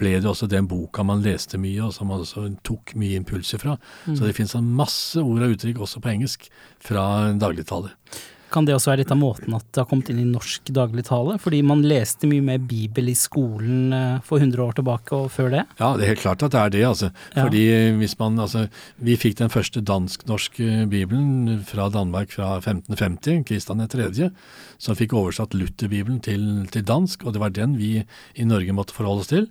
ble 0.00 0.14
det 0.20 0.28
også 0.30 0.48
den 0.48 0.68
boka 0.70 1.02
man 1.04 1.22
leste 1.24 1.58
mye, 1.60 1.82
og 1.84 1.94
som 1.94 2.08
man 2.10 2.22
også 2.22 2.46
tok 2.66 2.94
mye 3.00 3.18
impulser 3.18 3.60
fra. 3.60 3.76
Så 4.06 4.22
det 4.22 4.36
finnes 4.36 4.54
masse 4.64 5.20
ord 5.20 5.42
og 5.44 5.56
uttrykk 5.56 5.82
også 5.82 6.02
på 6.02 6.12
engelsk 6.12 6.46
fra 6.84 7.04
dagligtale. 7.40 7.92
Kan 8.50 8.66
det 8.66 8.74
også 8.74 8.92
være 8.92 9.02
litt 9.04 9.12
av 9.14 9.20
måten 9.20 9.54
at 9.56 9.66
det 9.70 9.82
har 9.82 9.88
kommet 9.90 10.10
inn 10.12 10.20
i 10.22 10.26
norsk 10.28 10.72
dagligtale? 10.74 11.36
Fordi 11.42 11.60
man 11.66 11.84
leste 11.86 12.28
mye 12.30 12.44
mer 12.44 12.58
Bibel 12.58 13.10
i 13.12 13.16
skolen 13.18 13.94
eh, 13.96 14.18
for 14.26 14.42
100 14.42 14.64
år 14.64 14.76
tilbake 14.80 15.16
og 15.16 15.30
før 15.34 15.52
det? 15.54 15.64
Ja, 15.78 15.92
det 15.96 16.06
er 16.06 16.12
helt 16.14 16.24
klart 16.24 16.44
at 16.46 16.54
det 16.54 16.60
er 16.60 16.74
det, 16.74 16.84
altså. 16.88 17.12
Ja. 17.36 17.44
Fordi 17.44 17.64
hvis 18.00 18.16
man, 18.18 18.38
altså, 18.42 18.66
Vi 18.98 19.16
fikk 19.16 19.38
den 19.38 19.52
første 19.52 19.80
dansk-norske 19.80 20.86
bibelen 20.90 21.62
fra 21.66 21.88
Danmark 21.88 22.34
fra 22.34 22.56
1550, 22.58 23.44
Kristian 23.48 23.86
3., 23.86 24.30
som 24.78 24.96
fikk 24.98 25.14
oversatt 25.14 25.54
Lutherbibelen 25.54 26.20
til, 26.20 26.66
til 26.72 26.84
dansk, 26.86 27.24
og 27.24 27.34
det 27.34 27.40
var 27.40 27.54
den 27.54 27.78
vi 27.78 28.04
i 28.34 28.44
Norge 28.44 28.74
måtte 28.76 28.96
forholde 28.96 29.24
oss 29.24 29.32
til. 29.32 29.50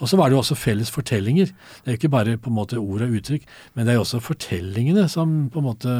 Og 0.00 0.08
så 0.08 0.16
var 0.16 0.28
det 0.30 0.36
jo 0.36 0.40
også 0.40 0.56
felles 0.56 0.90
fortellinger. 0.92 1.50
Det 1.52 1.86
er 1.88 1.94
jo 1.94 1.98
ikke 2.00 2.12
bare 2.12 2.36
på 2.40 2.48
en 2.50 2.56
måte 2.56 2.78
ord 2.80 3.04
og 3.04 3.16
uttrykk, 3.20 3.42
men 3.74 3.84
det 3.86 3.92
er 3.92 3.98
jo 3.98 4.04
også 4.06 4.20
fortellingene 4.24 5.04
som 5.12 5.50
på 5.52 5.60
en 5.60 5.66
måte 5.68 5.96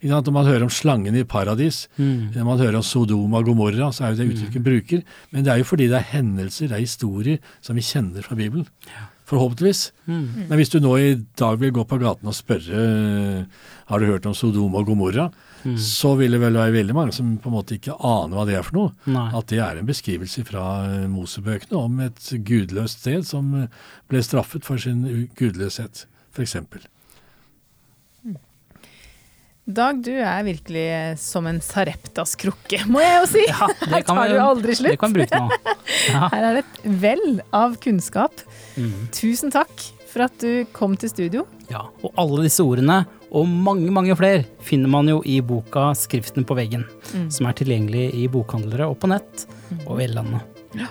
ikke 0.00 0.12
sant, 0.12 0.26
Når 0.26 0.32
man 0.36 0.46
hører 0.46 0.64
om 0.66 0.70
slangen 0.72 1.16
i 1.16 1.24
paradis, 1.24 1.88
når 1.98 2.44
man 2.44 2.58
hører 2.60 2.76
om 2.76 2.82
Sodoma 2.84 3.38
og 3.40 3.48
Gomorra, 3.48 3.90
så 3.92 4.04
er 4.04 4.12
jo 4.12 4.20
det 4.20 4.28
uttrykket 4.34 4.64
bruker. 4.64 5.02
Men 5.32 5.44
det 5.44 5.52
er 5.52 5.58
jo 5.62 5.64
fordi 5.64 5.88
det 5.88 5.96
er 5.98 6.10
hendelser, 6.12 6.68
det 6.68 6.76
er 6.76 6.84
historier 6.84 7.38
som 7.60 7.76
vi 7.76 7.82
kjenner 7.82 8.22
fra 8.22 8.36
Bibelen. 8.36 8.66
Forhåpentligvis. 9.30 9.92
Men 10.50 10.56
hvis 10.58 10.72
du 10.72 10.80
nå 10.80 10.96
i 10.98 11.14
dag 11.38 11.60
vil 11.60 11.72
gå 11.72 11.84
på 11.86 11.98
gaten 12.02 12.26
og 12.28 12.34
spørre 12.34 13.46
har 13.86 13.98
du 13.98 14.06
hørt 14.06 14.26
om 14.26 14.34
Sodoma 14.34 14.78
og 14.82 14.86
Gomorra, 14.90 15.30
så 15.80 16.14
vil 16.18 16.32
det 16.36 16.40
vel 16.42 16.56
være 16.56 16.72
veldig 16.74 16.94
mange 16.96 17.12
som 17.16 17.32
på 17.42 17.50
en 17.50 17.56
måte 17.58 17.76
ikke 17.76 17.96
aner 18.00 18.36
hva 18.38 18.46
det 18.48 18.54
er 18.58 18.64
for 18.66 18.76
noe. 18.78 18.92
Nei. 19.12 19.26
At 19.36 19.50
det 19.52 19.58
er 19.60 19.80
en 19.80 19.88
beskrivelse 19.88 20.44
fra 20.48 20.64
eh, 20.88 21.08
Mosebøkene 21.12 21.76
om 21.80 22.00
et 22.06 22.30
gudløst 22.48 23.02
sted 23.04 23.26
som 23.28 23.52
eh, 23.64 23.68
ble 24.10 24.22
straffet 24.24 24.64
for 24.66 24.80
sin 24.80 25.04
gudløshet, 25.38 26.06
f.eks. 26.32 26.56
Dag, 29.70 30.00
du 30.02 30.10
er 30.18 30.40
virkelig 30.42 30.84
som 31.22 31.46
en 31.46 31.60
Sareptas 31.62 32.32
krukke, 32.40 32.80
må 32.90 33.02
jeg 33.04 33.18
jo 33.20 33.26
si. 33.36 33.44
Ja, 33.52 33.68
Her 33.92 34.02
tar 34.08 34.32
du 34.32 34.38
aldri 34.42 34.74
slutt. 34.74 34.96
Det 34.96 35.00
kan 35.02 35.14
vi 35.14 35.22
bruke 35.22 35.42
nå. 35.44 35.76
Ja. 36.10 36.26
Her 36.32 36.46
er 36.48 36.56
det 36.56 36.62
et 36.64 36.80
vell 37.02 37.40
av 37.54 37.76
kunnskap. 37.82 38.42
Mm. 38.80 39.06
Tusen 39.14 39.52
takk 39.54 39.84
for 40.10 40.24
at 40.26 40.34
du 40.42 40.64
kom 40.74 40.96
til 40.98 41.12
studio. 41.12 41.44
ja. 41.70 41.84
Og 42.02 42.16
alle 42.18 42.48
disse 42.48 42.64
ordene 42.66 43.04
Og 43.30 43.46
mange, 43.46 43.90
mange 43.94 44.14
flere 44.18 44.42
finner 44.66 44.90
man 44.90 45.08
jo 45.08 45.20
i 45.24 45.38
boka 45.40 45.92
'Skriften 45.94 46.44
på 46.44 46.56
veggen', 46.58 46.86
som 47.30 47.46
er 47.46 47.54
tilgjengelig 47.54 48.10
i 48.14 48.26
bokhandlere 48.26 48.88
og 48.90 48.98
på 48.98 49.10
nett 49.10 49.46
over 49.86 50.00
hele 50.02 50.18
landet. 50.18 50.40
Ja. 50.74 50.90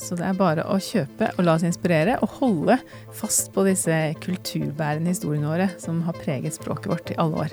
Så 0.00 0.16
det 0.16 0.24
er 0.28 0.36
bare 0.36 0.64
å 0.68 0.76
kjøpe 0.76 1.30
og 1.38 1.44
la 1.44 1.54
oss 1.56 1.64
inspirere, 1.64 2.18
og 2.20 2.28
holde 2.40 2.78
fast 3.12 3.52
på 3.54 3.64
disse 3.64 4.14
kulturbærende 4.20 5.12
historiene 5.12 5.48
våre 5.48 5.70
som 5.80 6.02
har 6.04 6.16
preget 6.18 6.56
språket 6.56 6.90
vårt 6.92 7.12
i 7.12 7.16
alle 7.16 7.46
år. 7.46 7.50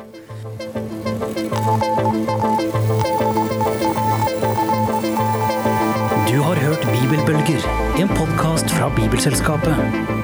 Du 6.28 6.38
har 6.40 6.56
hørt 6.56 6.84
Bibelbølger, 6.92 7.64
en 8.00 8.12
podkast 8.16 8.72
fra 8.72 8.92
Bibelselskapet. 8.96 10.21